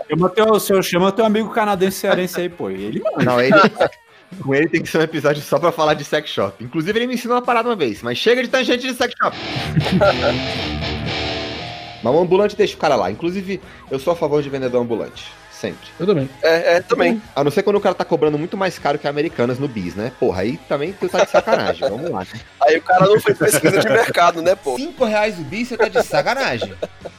Chama 0.07 0.29
teu, 0.29 0.61
seu, 0.61 0.83
chama 0.83 1.11
teu 1.11 1.25
amigo 1.25 1.49
canadense 1.49 1.97
cearense 1.97 2.39
aí, 2.39 2.51
pô. 2.51 2.69
Ele 2.69 3.03
Não, 3.25 3.41
ele. 3.41 3.57
Com 4.43 4.55
ele 4.55 4.69
tem 4.69 4.83
que 4.83 4.89
ser 4.89 4.99
um 4.99 5.03
episódio 5.03 5.43
só 5.43 5.59
pra 5.59 5.73
falar 5.73 5.95
de 5.95 6.05
sex 6.05 6.29
shop. 6.29 6.63
Inclusive, 6.63 6.97
ele 6.97 7.07
me 7.07 7.15
ensinou 7.15 7.37
uma 7.37 7.43
parada 7.43 7.69
uma 7.69 7.75
vez, 7.75 8.01
mas 8.01 8.17
chega 8.17 8.43
de 8.43 8.49
tangente 8.49 8.87
de 8.87 8.95
sex 8.95 9.13
shop. 9.19 9.35
mas 12.05 12.15
o 12.15 12.21
ambulante 12.21 12.55
deixa 12.55 12.77
o 12.77 12.79
cara 12.79 12.95
lá. 12.95 13.11
Inclusive, 13.11 13.61
eu 13.91 13.99
sou 13.99 14.13
a 14.13 14.17
favor 14.17 14.43
de 14.43 14.51
vendedor 14.51 14.83
ambulante. 14.83 15.33
Sempre. 15.61 15.91
Eu 15.99 16.07
também. 16.07 16.31
É, 16.43 16.77
é, 16.77 16.81
também. 16.81 17.21
A 17.37 17.45
não 17.45 17.51
ser 17.51 17.63
quando 17.63 17.77
o 17.77 17.81
cara 17.83 17.95
tá 17.95 18.03
cobrando 18.03 18.39
muito 18.39 18.57
mais 18.57 18.79
caro 18.79 18.99
que 18.99 19.07
Americanas 19.07 19.59
no 19.59 19.69
bis, 19.69 19.95
né? 19.95 20.11
Porra, 20.19 20.41
aí 20.41 20.59
também 20.67 20.91
tu 20.95 21.07
tá 21.07 21.23
de 21.23 21.31
sacanagem. 21.31 21.85
Vamos 21.87 22.11
lá. 22.11 22.27
Aí 22.63 22.79
o 22.79 22.83
cara 22.83 23.07
não 23.07 23.21
fez 23.21 23.37
pesquisa 23.37 23.79
de 23.79 23.89
mercado, 23.91 24.41
né, 24.41 24.55
pô? 24.55 24.77
Cinco 24.77 25.05
reais 25.05 25.39
o 25.39 25.43
bis, 25.43 25.69
você 25.69 25.77
tá 25.77 25.89
de 25.89 26.03
sacanagem. 26.03 26.73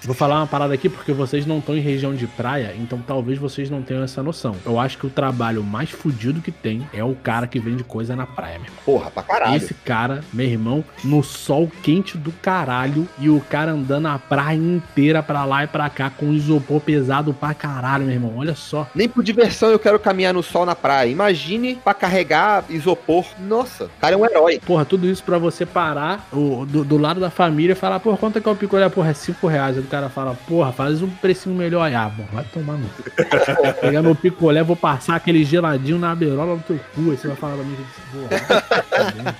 Vou 0.03 0.15
falar 0.15 0.37
uma 0.37 0.47
parada 0.47 0.73
aqui 0.73 0.89
porque 0.89 1.13
vocês 1.13 1.45
não 1.45 1.59
estão 1.59 1.77
em 1.77 1.81
região 1.81 2.15
de 2.15 2.25
praia, 2.25 2.73
então 2.75 2.99
talvez 3.05 3.37
vocês 3.37 3.69
não 3.69 3.83
tenham 3.83 4.03
essa 4.03 4.23
noção. 4.23 4.55
Eu 4.65 4.79
acho 4.79 4.97
que 4.97 5.05
o 5.05 5.09
trabalho 5.11 5.63
mais 5.63 5.91
fudido 5.91 6.41
que 6.41 6.51
tem 6.51 6.89
é 6.91 7.03
o 7.03 7.13
cara 7.13 7.45
que 7.45 7.59
vende 7.59 7.83
coisa 7.83 8.15
na 8.15 8.25
praia, 8.25 8.57
meu 8.57 8.65
irmão. 8.65 8.79
Porra, 8.83 9.11
pra 9.11 9.21
caralho. 9.21 9.55
Esse 9.55 9.75
cara, 9.75 10.23
meu 10.33 10.47
irmão, 10.47 10.83
no 11.03 11.21
sol 11.21 11.71
quente 11.83 12.17
do 12.17 12.31
caralho 12.31 13.07
e 13.19 13.29
o 13.29 13.39
cara 13.39 13.71
andando 13.71 14.07
a 14.07 14.17
praia 14.17 14.57
inteira 14.57 15.21
pra 15.21 15.45
lá 15.45 15.63
e 15.63 15.67
pra 15.67 15.87
cá 15.91 16.09
com 16.09 16.33
isopor 16.33 16.81
pesado 16.81 17.35
pra 17.35 17.53
caralho, 17.53 18.05
meu 18.05 18.15
irmão. 18.15 18.30
Olha 18.35 18.55
só. 18.55 18.87
Nem 18.95 19.07
por 19.09 19.23
diversão 19.23 19.69
eu 19.69 19.79
quero 19.79 19.99
caminhar 19.99 20.33
no 20.33 20.41
sol 20.43 20.65
na 20.65 20.75
praia. 20.75 21.09
Imagine 21.09 21.75
pra 21.83 21.93
carregar 21.93 22.63
isopor. 22.69 23.25
Nossa, 23.39 23.85
o 23.85 23.89
cara 23.99 24.15
é 24.15 24.17
um 24.17 24.25
herói. 24.25 24.59
Porra, 24.65 24.85
tudo 24.85 25.07
isso 25.07 25.23
pra 25.23 25.37
você 25.37 25.65
parar 25.65 26.27
o- 26.31 26.65
do, 26.65 26.83
do 26.83 26.97
lado 26.97 27.19
da 27.19 27.29
família 27.29 27.73
e 27.73 27.75
falar, 27.75 27.99
porra, 27.99 28.17
quanto 28.17 28.37
é 28.37 28.41
que 28.41 28.47
é 28.47 28.51
o 28.51 28.55
picolé? 28.55 28.87
Porra, 28.89 29.09
é 29.11 29.13
5 29.13 29.47
reais. 29.47 29.77
Aí 29.77 29.83
o 29.83 29.87
cara 29.87 30.09
fala, 30.09 30.35
porra, 30.47 30.71
faz 30.71 31.01
um 31.01 31.09
precinho 31.09 31.55
melhor 31.55 31.83
aí. 31.83 31.95
Ah, 31.95 32.09
bom, 32.09 32.25
vai 32.33 32.43
tomar 32.53 32.73
no 32.77 32.87
cu. 32.89 33.03
Pegar 33.81 34.01
meu 34.01 34.15
picolé, 34.15 34.63
vou 34.63 34.75
passar 34.75 35.15
aquele 35.15 35.43
geladinho 35.43 35.99
na 35.99 36.13
beirola 36.15 36.55
no 36.55 36.61
teu 36.61 36.79
cu. 36.95 37.11
Aí 37.11 37.17
você 37.17 37.27
vai 37.27 37.35
falar 37.37 37.55
pra 37.55 37.63
mim, 37.63 37.77
porra. 38.11 39.35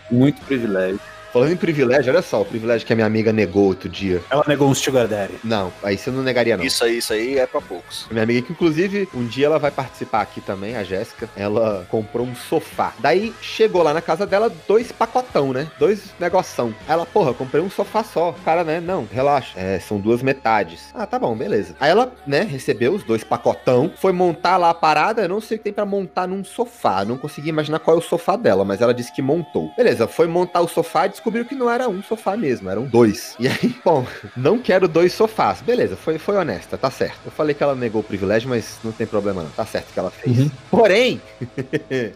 Muito 0.10 0.40
privilégio. 0.42 1.00
Falando 1.32 1.52
em 1.52 1.56
privilégio, 1.56 2.12
olha 2.12 2.22
só, 2.22 2.42
o 2.42 2.44
privilégio 2.44 2.86
que 2.86 2.92
a 2.92 2.96
minha 2.96 3.06
amiga 3.06 3.32
negou 3.32 3.66
outro 3.66 3.88
dia. 3.88 4.20
Ela 4.28 4.44
negou 4.48 4.68
um 4.68 4.74
sugar 4.74 5.06
daddy. 5.06 5.34
Não, 5.44 5.72
aí 5.82 5.96
você 5.96 6.10
não 6.10 6.22
negaria, 6.22 6.56
não. 6.56 6.64
Isso 6.64 6.84
aí, 6.84 6.98
isso 6.98 7.12
aí 7.12 7.38
é 7.38 7.46
pra 7.46 7.60
poucos. 7.60 8.06
Minha 8.10 8.24
amiga, 8.24 8.42
que 8.42 8.52
inclusive 8.52 9.08
um 9.14 9.24
dia 9.24 9.46
ela 9.46 9.58
vai 9.58 9.70
participar 9.70 10.22
aqui 10.22 10.40
também, 10.40 10.76
a 10.76 10.82
Jéssica. 10.82 11.28
Ela 11.36 11.86
comprou 11.88 12.26
um 12.26 12.34
sofá. 12.34 12.92
Daí 12.98 13.32
chegou 13.40 13.82
lá 13.82 13.94
na 13.94 14.00
casa 14.00 14.26
dela 14.26 14.52
dois 14.66 14.90
pacotão, 14.90 15.52
né? 15.52 15.70
Dois 15.78 16.10
negoção. 16.18 16.74
Ela, 16.88 17.06
porra, 17.06 17.32
comprei 17.32 17.62
um 17.62 17.70
sofá 17.70 18.02
só. 18.02 18.30
O 18.30 18.44
cara, 18.44 18.64
né? 18.64 18.80
Não, 18.80 19.06
relaxa. 19.12 19.52
É, 19.56 19.78
são 19.78 20.00
duas 20.00 20.22
metades. 20.22 20.90
Ah, 20.92 21.06
tá 21.06 21.18
bom, 21.18 21.36
beleza. 21.36 21.76
Aí 21.78 21.90
ela, 21.90 22.12
né, 22.26 22.42
recebeu 22.42 22.92
os 22.92 23.04
dois 23.04 23.22
pacotão, 23.22 23.92
foi 23.96 24.12
montar 24.12 24.56
lá 24.56 24.70
a 24.70 24.74
parada. 24.74 25.22
Eu 25.22 25.28
não 25.28 25.40
sei 25.40 25.56
o 25.56 25.58
que 25.58 25.64
tem 25.64 25.72
pra 25.72 25.86
montar 25.86 26.26
num 26.26 26.42
sofá. 26.42 27.04
Não 27.04 27.16
consegui 27.16 27.50
imaginar 27.50 27.78
qual 27.78 27.96
é 27.96 28.00
o 28.00 28.02
sofá 28.02 28.36
dela, 28.36 28.64
mas 28.64 28.80
ela 28.80 28.92
disse 28.92 29.12
que 29.12 29.22
montou. 29.22 29.70
Beleza, 29.76 30.08
foi 30.08 30.26
montar 30.26 30.60
o 30.60 30.68
sofá 30.68 31.06
e 31.06 31.19
descobriu 31.20 31.44
que 31.44 31.54
não 31.54 31.70
era 31.70 31.88
um 31.88 32.02
sofá 32.02 32.36
mesmo, 32.36 32.70
eram 32.70 32.84
dois. 32.84 33.36
E 33.38 33.46
aí, 33.46 33.74
bom, 33.84 34.06
não 34.34 34.58
quero 34.58 34.88
dois 34.88 35.12
sofás. 35.12 35.60
Beleza, 35.60 35.96
foi, 35.96 36.18
foi 36.18 36.36
honesta, 36.36 36.78
tá 36.78 36.90
certo. 36.90 37.18
Eu 37.26 37.30
falei 37.30 37.54
que 37.54 37.62
ela 37.62 37.74
negou 37.74 38.00
o 38.00 38.04
privilégio, 38.04 38.48
mas 38.48 38.78
não 38.82 38.90
tem 38.90 39.06
problema 39.06 39.42
não. 39.42 39.50
Tá 39.50 39.66
certo 39.66 39.92
que 39.92 39.98
ela 39.98 40.10
fez. 40.10 40.38
Uhum. 40.38 40.50
Porém, 40.70 41.20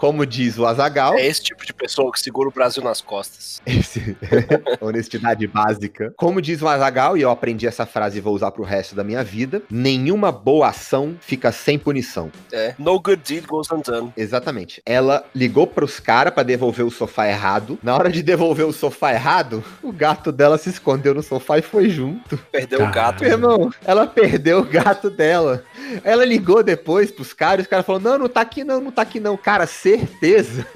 como 0.00 0.24
diz 0.24 0.58
o 0.58 0.64
Azagal, 0.64 1.14
É 1.14 1.26
esse 1.26 1.42
tipo 1.42 1.64
de 1.66 1.74
pessoa 1.74 2.10
que 2.10 2.18
segura 2.18 2.48
o 2.48 2.52
Brasil 2.52 2.82
nas 2.82 3.02
costas. 3.02 3.60
esse- 3.66 4.16
honestidade 4.80 5.46
básica. 5.46 6.12
Como 6.16 6.40
diz 6.40 6.62
o 6.62 6.68
Azagal, 6.68 7.16
e 7.16 7.22
eu 7.22 7.30
aprendi 7.30 7.66
essa 7.66 7.84
frase 7.84 8.18
e 8.18 8.20
vou 8.20 8.34
usar 8.34 8.50
pro 8.50 8.62
resto 8.62 8.94
da 8.94 9.04
minha 9.04 9.22
vida: 9.22 9.62
nenhuma 9.70 10.32
boa 10.32 10.68
ação 10.68 11.16
fica 11.20 11.52
sem 11.52 11.78
punição. 11.78 12.30
É. 12.50 12.74
No 12.78 12.98
good 13.00 13.20
deed 13.26 13.46
goes 13.46 13.70
undone. 13.70 14.12
Exatamente. 14.16 14.80
Ela 14.86 15.24
ligou 15.34 15.66
pros 15.66 16.00
caras 16.00 16.32
pra 16.32 16.42
devolver 16.42 16.84
o 16.86 16.90
sofá 16.90 17.28
errado. 17.28 17.78
Na 17.82 17.94
hora 17.94 18.10
de 18.10 18.22
devolver 18.22 18.66
o 18.66 18.72
sofá 18.72 19.12
errado, 19.12 19.62
o 19.82 19.92
gato 19.92 20.32
dela 20.32 20.56
se 20.56 20.70
escondeu 20.70 21.14
no 21.14 21.22
sofá 21.22 21.58
e 21.58 21.62
foi 21.62 21.90
junto. 21.90 22.38
Perdeu 22.50 22.78
Caralho. 22.78 22.90
o 22.90 22.94
gato. 22.94 23.22
Meu 23.24 23.32
irmão, 23.32 23.70
ela 23.84 24.06
perdeu 24.06 24.60
o 24.60 24.64
gato 24.64 25.10
dela. 25.10 25.62
Ela 26.04 26.24
ligou 26.24 26.62
depois 26.62 27.10
pros 27.10 27.32
caras 27.32 27.60
e 27.60 27.62
os 27.62 27.68
caras 27.68 27.84
falaram: 27.84 28.04
Não, 28.12 28.18
não 28.20 28.28
tá 28.28 28.40
aqui 28.40 28.64
não, 28.64 28.80
não 28.80 28.90
tá 28.90 29.02
aqui 29.02 29.20
não. 29.20 29.36
Cara, 29.36 29.66
certeza 29.98 30.66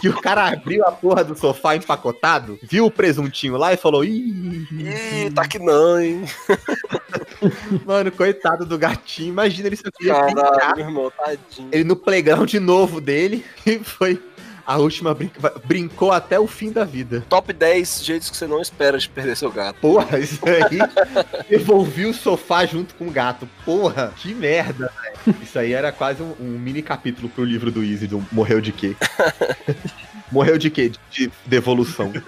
que 0.00 0.08
o 0.08 0.20
cara 0.20 0.48
abriu 0.48 0.84
a 0.86 0.92
porra 0.92 1.24
do 1.24 1.36
sofá 1.36 1.76
empacotado, 1.76 2.58
viu 2.62 2.86
o 2.86 2.90
presuntinho 2.90 3.56
lá 3.56 3.72
e 3.72 3.76
falou: 3.76 4.04
Ih, 4.04 4.66
Ih, 4.70 5.30
tá 5.34 5.46
que 5.46 5.58
não, 5.58 6.00
hein? 6.00 6.24
mano, 7.84 8.12
coitado 8.12 8.64
do 8.64 8.78
gatinho. 8.78 9.28
Imagina 9.30 9.68
ele 9.68 9.76
queria 9.76 10.14
Caralho, 10.14 10.80
irmão, 10.80 11.10
tadinho. 11.10 11.68
Ele 11.72 11.84
no 11.84 11.96
playground 11.96 12.52
novo 12.54 13.00
dele 13.00 13.44
e 13.66 13.78
foi 13.78 14.20
a 14.66 14.78
última 14.78 15.14
brinca... 15.14 15.52
brincou 15.64 16.12
até 16.12 16.38
o 16.38 16.46
fim 16.46 16.70
da 16.70 16.84
vida. 16.84 17.24
Top 17.28 17.52
10 17.52 18.04
jeitos 18.04 18.30
que 18.30 18.36
você 18.36 18.46
não 18.46 18.60
espera 18.60 18.98
de 18.98 19.08
perder 19.08 19.36
seu 19.36 19.50
gato. 19.50 19.80
Porra, 19.80 20.18
isso 20.18 20.40
aí 20.46 20.78
devolvi 21.48 22.06
o 22.06 22.14
sofá 22.14 22.64
junto 22.66 22.94
com 22.94 23.06
o 23.06 23.10
gato. 23.10 23.48
Porra, 23.64 24.12
que 24.16 24.34
merda, 24.34 24.92
velho. 25.02 25.42
Isso 25.42 25.58
aí 25.58 25.72
era 25.72 25.92
quase 25.92 26.22
um, 26.22 26.34
um 26.40 26.58
mini 26.58 26.82
capítulo 26.82 27.28
pro 27.28 27.44
livro 27.44 27.70
do 27.70 27.82
Easy, 27.82 28.06
do 28.06 28.24
Morreu 28.32 28.60
de 28.60 28.72
quê? 28.72 28.96
Morreu 30.32 30.58
de 30.58 30.70
quê? 30.70 30.88
De, 30.88 30.98
de 31.26 31.32
devolução. 31.46 32.10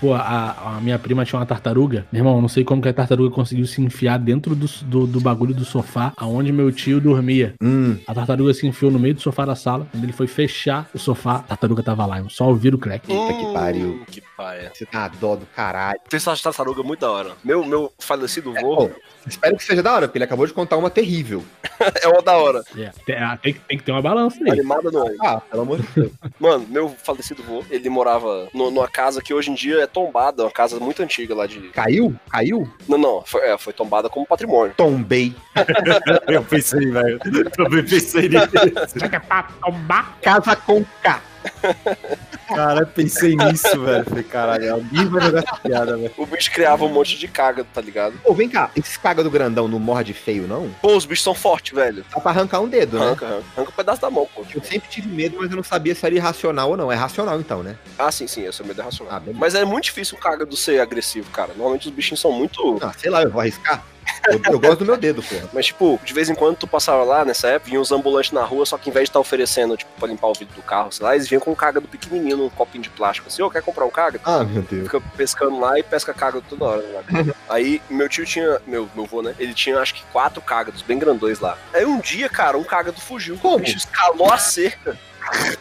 Pô, 0.00 0.14
a, 0.14 0.78
a 0.78 0.80
minha 0.80 0.98
prima 0.98 1.24
tinha 1.24 1.38
uma 1.38 1.46
tartaruga. 1.46 2.04
Meu 2.10 2.18
irmão, 2.20 2.40
não 2.42 2.48
sei 2.48 2.64
como 2.64 2.82
que 2.82 2.88
a 2.88 2.92
tartaruga 2.92 3.32
conseguiu 3.32 3.64
se 3.66 3.80
enfiar 3.80 4.18
dentro 4.18 4.52
do, 4.56 4.66
do, 4.82 5.06
do 5.06 5.20
bagulho 5.20 5.54
do 5.54 5.64
sofá, 5.64 6.12
aonde 6.16 6.50
meu 6.52 6.72
tio 6.72 7.00
dormia. 7.00 7.54
Hum, 7.62 7.96
A 8.04 8.12
tartaruga 8.12 8.52
se 8.52 8.66
enfiou 8.66 8.90
no 8.90 8.98
meio 8.98 9.14
do 9.14 9.20
sofá 9.20 9.44
da 9.44 9.54
sala. 9.54 9.86
Quando 9.92 10.02
ele 10.02 10.12
foi 10.12 10.26
fechar 10.26 10.90
o 10.92 10.98
sofá, 10.98 11.36
a 11.36 11.42
tartaruga 11.42 11.84
tava 11.84 12.04
lá. 12.04 12.18
Eu 12.18 12.28
só 12.28 12.48
ouvi 12.48 12.68
o 12.70 12.78
crack. 12.78 13.06
Puta 13.06 13.32
que 13.32 13.52
pariu. 13.52 14.02
Que 14.10 14.20
paia. 14.36 14.72
você 14.74 14.84
tá 14.84 15.06
dó 15.06 15.36
do 15.36 15.46
caralho. 15.54 16.00
Tem 16.10 16.16
essa 16.16 16.36
tartaruga 16.36 16.82
muito 16.82 16.98
da 16.98 17.10
hora. 17.10 17.30
Meu, 17.44 17.64
meu 17.64 17.92
falecido 18.00 18.52
Pô, 18.54 18.74
vô 18.88 18.90
espero 19.24 19.56
que 19.56 19.62
seja 19.62 19.84
da 19.84 19.92
hora, 19.94 20.08
porque 20.08 20.18
ele 20.18 20.24
acabou 20.24 20.48
de 20.48 20.52
contar 20.52 20.78
uma 20.78 20.90
terrível. 20.90 21.44
é 22.02 22.08
uma 22.08 22.20
da 22.22 22.36
hora. 22.36 22.64
É, 22.76 22.90
tem, 23.06 23.14
ah, 23.18 23.38
tem 23.40 23.52
que- 23.54 23.60
tem 23.60 23.78
que 23.78 23.84
ter 23.84 23.92
uma 23.92 24.02
balança 24.02 24.36
aí. 24.44 24.50
Animada 24.50 24.90
no 24.90 24.98
ânimo. 25.06 25.24
Ah, 25.24 25.40
pelo 25.40 25.62
amor 25.62 25.80
de 25.80 25.86
Deus. 25.94 26.10
Mano, 26.40 26.66
meu 26.68 26.81
falecido 26.88 27.42
vô, 27.42 27.64
ele 27.70 27.88
morava 27.88 28.48
no- 28.52 28.70
numa 28.70 28.88
casa 28.88 29.20
que 29.22 29.32
hoje 29.34 29.50
em 29.50 29.54
dia 29.54 29.80
é 29.82 29.86
tombada, 29.86 30.42
uma 30.44 30.50
casa 30.50 30.78
muito 30.80 31.02
antiga 31.02 31.34
lá 31.34 31.46
de. 31.46 31.60
Caiu? 31.70 32.14
Caiu? 32.30 32.68
Não, 32.88 32.98
não, 32.98 33.22
foi, 33.24 33.40
é, 33.42 33.56
foi 33.58 33.72
tombada 33.72 34.08
como 34.08 34.26
patrimônio. 34.26 34.74
Tombei. 34.76 35.34
Eu 36.28 36.42
pensei, 36.44 36.86
velho. 36.90 37.18
Também 37.56 37.84
pensei 37.84 38.28
nisso. 38.28 38.88
Será 38.88 39.08
que 39.08 39.16
é 39.16 39.20
pra 39.20 39.42
tombar? 39.62 40.18
Casa 40.22 40.56
com 40.56 40.84
K. 41.02 41.20
Cara, 42.54 42.86
pensei 42.86 43.36
nisso, 43.36 43.80
velho. 43.80 44.04
Falei, 44.04 44.24
caralho, 44.24 44.74
alguém 44.74 45.06
vai 45.06 45.22
jogar 45.22 45.38
essa 45.40 45.56
piada, 45.56 45.96
velho. 45.96 46.12
O 46.16 46.26
bicho 46.26 46.50
criava 46.50 46.84
um 46.84 46.88
monte 46.88 47.18
de 47.18 47.28
caga, 47.28 47.64
tá 47.64 47.80
ligado? 47.80 48.14
Pô, 48.24 48.34
vem 48.34 48.48
cá, 48.48 48.70
esse 48.76 48.98
caga 48.98 49.22
do 49.22 49.30
grandão 49.30 49.68
não 49.68 49.78
morde 49.78 50.12
feio, 50.12 50.46
não? 50.46 50.70
Pô, 50.80 50.96
os 50.96 51.04
bichos 51.04 51.24
são 51.24 51.34
fortes, 51.34 51.74
velho. 51.74 52.04
Dá 52.12 52.20
pra 52.20 52.30
arrancar 52.30 52.60
um 52.60 52.68
dedo, 52.68 52.98
né? 52.98 53.06
Arranca, 53.06 53.26
arranca. 53.26 53.44
Arranca 53.56 53.70
um 53.70 53.74
pedaço 53.74 54.00
da 54.00 54.10
mão, 54.10 54.28
pô. 54.34 54.44
Eu 54.54 54.62
sempre 54.62 54.88
tive 54.88 55.08
medo, 55.08 55.36
mas 55.40 55.50
eu 55.50 55.56
não 55.56 55.64
sabia 55.64 55.94
se 55.94 56.04
era 56.04 56.14
irracional 56.14 56.70
ou 56.70 56.76
não. 56.76 56.90
É 56.90 56.94
racional 56.94 57.40
então, 57.40 57.62
né? 57.62 57.76
Ah, 57.98 58.10
sim, 58.10 58.26
sim, 58.26 58.46
esse 58.46 58.62
é 58.62 58.64
medo 58.64 58.80
é 58.80 58.84
racional. 58.84 59.22
Ah. 59.26 59.32
Mas 59.34 59.54
é 59.54 59.64
muito 59.64 59.84
difícil 59.84 60.16
o 60.16 60.20
caga 60.20 60.44
do 60.44 60.56
ser 60.56 60.80
agressivo, 60.80 61.30
cara. 61.30 61.52
Normalmente 61.54 61.88
os 61.88 61.94
bichinhos 61.94 62.20
são 62.20 62.32
muito. 62.32 62.78
Ah, 62.82 62.92
sei 62.96 63.10
lá, 63.10 63.22
eu 63.22 63.30
vou 63.30 63.40
arriscar. 63.40 63.82
Eu, 64.28 64.40
eu 64.52 64.60
gosto 64.60 64.78
do 64.78 64.84
meu 64.84 64.96
dedo, 64.96 65.22
porra. 65.22 65.48
Mas, 65.52 65.66
tipo, 65.66 66.00
de 66.04 66.12
vez 66.12 66.28
em 66.28 66.34
quando 66.34 66.56
tu 66.56 66.66
passava 66.66 67.02
lá 67.04 67.24
nessa 67.24 67.48
época, 67.48 67.70
vinha 67.70 67.80
uns 67.80 67.90
ambulantes 67.92 68.32
na 68.32 68.44
rua, 68.44 68.64
só 68.64 68.78
que 68.78 68.88
em 68.88 68.92
vez 68.92 69.04
de 69.04 69.10
estar 69.10 69.20
oferecendo, 69.20 69.76
tipo, 69.76 69.90
pra 69.98 70.08
limpar 70.08 70.28
o 70.28 70.34
vidro 70.34 70.54
do 70.54 70.62
carro, 70.62 70.92
sei 70.92 71.04
lá, 71.04 71.14
eles 71.14 71.28
vinham 71.28 71.40
com 71.40 71.50
um 71.50 71.54
caga 71.54 71.80
do 71.80 71.88
pequenininho 71.88 72.36
num 72.36 72.48
copinho 72.48 72.82
de 72.82 72.90
plástico. 72.90 73.28
Assim, 73.28 73.42
ô, 73.42 73.50
quer 73.50 73.62
comprar 73.62 73.84
um 73.84 73.90
caga? 73.90 74.20
Ah, 74.24 74.44
meu 74.44 74.62
Deus. 74.62 74.84
Fica 74.84 75.00
pescando 75.16 75.58
lá 75.58 75.78
e 75.78 75.82
pesca 75.82 76.14
caga 76.14 76.40
toda 76.48 76.64
hora. 76.64 76.82
Né? 76.82 77.32
Aí 77.48 77.82
meu 77.90 78.08
tio 78.08 78.24
tinha, 78.24 78.60
meu, 78.66 78.88
meu 78.94 79.06
vô, 79.06 79.22
né? 79.22 79.34
Ele 79.38 79.54
tinha 79.54 79.78
acho 79.78 79.94
que 79.94 80.02
quatro 80.12 80.40
cágados 80.40 80.82
bem 80.82 80.98
grandões 80.98 81.40
lá. 81.40 81.58
Aí 81.74 81.84
um 81.84 82.00
dia, 82.00 82.28
cara, 82.28 82.56
um 82.56 82.64
cágado 82.64 83.00
fugiu. 83.00 83.36
Como? 83.38 83.56
O 83.56 83.58
bicho 83.58 83.76
escalou 83.76 84.32
a 84.32 84.38
cerca. 84.38 84.96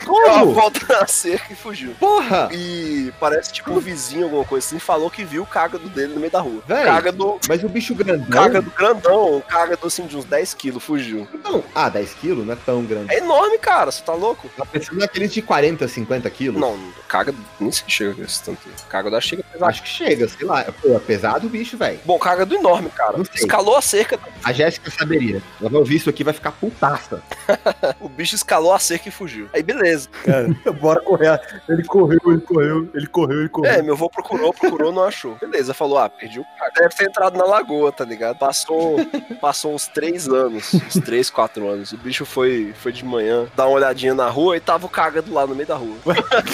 Deu 0.03 0.13
uma 0.13 0.29
Como? 0.39 0.53
volta 0.53 0.79
na 0.99 1.07
cerca 1.07 1.53
e 1.53 1.55
fugiu. 1.55 1.93
Porra! 1.99 2.49
E 2.51 3.11
parece 3.19 3.53
tipo 3.53 3.71
um 3.71 3.79
vizinho, 3.79 4.25
alguma 4.25 4.43
coisa 4.43 4.65
assim, 4.65 4.79
falou 4.79 5.09
que 5.09 5.23
viu 5.23 5.43
o 5.43 5.45
cágado 5.45 5.87
dele 5.89 6.13
no 6.13 6.19
meio 6.19 6.31
da 6.31 6.39
rua. 6.41 6.61
Véi. 6.67 6.85
Cágado, 6.85 7.39
Mas 7.47 7.63
o 7.63 7.69
bicho 7.69 7.93
grandão. 7.95 8.27
cágado 8.29 8.71
grandão, 8.71 9.37
um 9.37 9.41
cágado 9.41 9.87
assim 9.87 10.05
de 10.05 10.17
uns 10.17 10.25
10 10.25 10.53
quilos, 10.53 10.83
fugiu. 10.83 11.27
Não. 11.43 11.63
Ah, 11.73 11.89
10 11.89 12.13
quilos 12.15 12.45
não 12.45 12.53
é 12.53 12.57
tão 12.57 12.83
grande. 12.83 13.13
É 13.13 13.17
enorme, 13.19 13.57
cara, 13.57 13.91
você 13.91 14.01
tá 14.01 14.13
louco? 14.13 14.49
Tá 14.57 14.65
pensando 14.65 14.99
naqueles 14.99 15.33
de 15.33 15.41
40, 15.41 15.87
50 15.87 16.29
quilos? 16.29 16.59
Não, 16.59 16.77
cágado 17.07 17.37
nem 17.59 17.71
sei 17.71 17.83
se 17.85 17.91
chega 17.91 18.23
esse 18.23 18.43
tanto. 18.43 18.61
Cágado 18.89 19.15
acho 19.15 19.29
que 19.29 19.35
chega 19.35 19.43
pesado. 19.51 19.69
Acho 19.69 19.83
que 19.83 19.89
chega, 19.89 20.27
sei 20.27 20.45
lá. 20.47 20.63
Pô, 20.81 20.95
é 20.95 20.99
pesado 20.99 21.47
o 21.47 21.49
bicho, 21.49 21.77
velho. 21.77 21.99
Bom, 22.05 22.17
cágado 22.19 22.53
enorme, 22.55 22.89
cara. 22.89 23.17
Não 23.17 23.25
sei. 23.25 23.35
Escalou 23.35 23.75
a 23.77 23.81
cerca, 23.81 24.19
A 24.43 24.51
Jéssica 24.51 24.89
saberia. 24.91 25.41
Ela 25.59 25.69
vai 25.69 25.79
ouvir 25.79 25.95
isso 25.97 26.09
aqui 26.09 26.23
vai 26.23 26.33
ficar 26.33 26.51
putaça. 26.51 27.21
o 27.99 28.09
bicho 28.09 28.35
escalou 28.35 28.73
a 28.73 28.79
cerca 28.79 29.09
e 29.09 29.11
fugiu. 29.11 29.49
Aí 29.53 29.61
beleza. 29.61 30.09
Cara, 30.23 30.47
bora 30.79 31.01
correr. 31.01 31.39
Ele 31.67 31.83
correu, 31.83 32.19
ele 32.25 32.41
correu, 32.41 32.89
ele 32.93 33.07
correu, 33.07 33.39
ele 33.39 33.49
correu. 33.49 33.71
É, 33.71 33.81
meu 33.81 33.93
avô 33.93 34.09
procurou, 34.09 34.53
procurou, 34.53 34.91
não 34.91 35.03
achou. 35.03 35.35
Beleza, 35.39 35.73
falou, 35.73 35.97
ah, 35.97 36.09
perdi 36.09 36.39
o 36.39 36.45
cara. 36.57 36.71
Deve 36.75 36.95
ter 36.95 37.09
entrado 37.09 37.37
na 37.37 37.45
lagoa, 37.45 37.91
tá 37.91 38.05
ligado? 38.05 38.37
Passou, 38.37 38.97
passou 39.39 39.73
uns 39.73 39.87
três 39.87 40.27
anos, 40.27 40.73
uns 40.73 41.03
três, 41.03 41.29
quatro 41.29 41.67
anos. 41.67 41.91
O 41.91 41.97
bicho 41.97 42.25
foi, 42.25 42.73
foi 42.75 42.91
de 42.91 43.03
manhã 43.03 43.47
dar 43.55 43.67
uma 43.67 43.75
olhadinha 43.75 44.13
na 44.13 44.29
rua 44.29 44.57
e 44.57 44.59
tava 44.59 44.85
o 44.85 44.89
cagado 44.89 45.33
lá 45.33 45.45
no 45.45 45.55
meio 45.55 45.67
da 45.67 45.75
rua. 45.75 45.97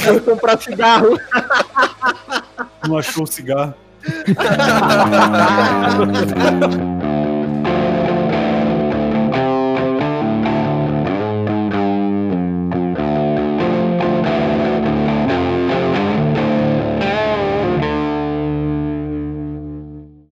Foi 0.03 0.19
comprar 0.21 0.59
cigarro. 0.59 1.19
Não 2.87 2.97
achou 2.97 3.23
o 3.23 3.27
cigarro. 3.27 3.73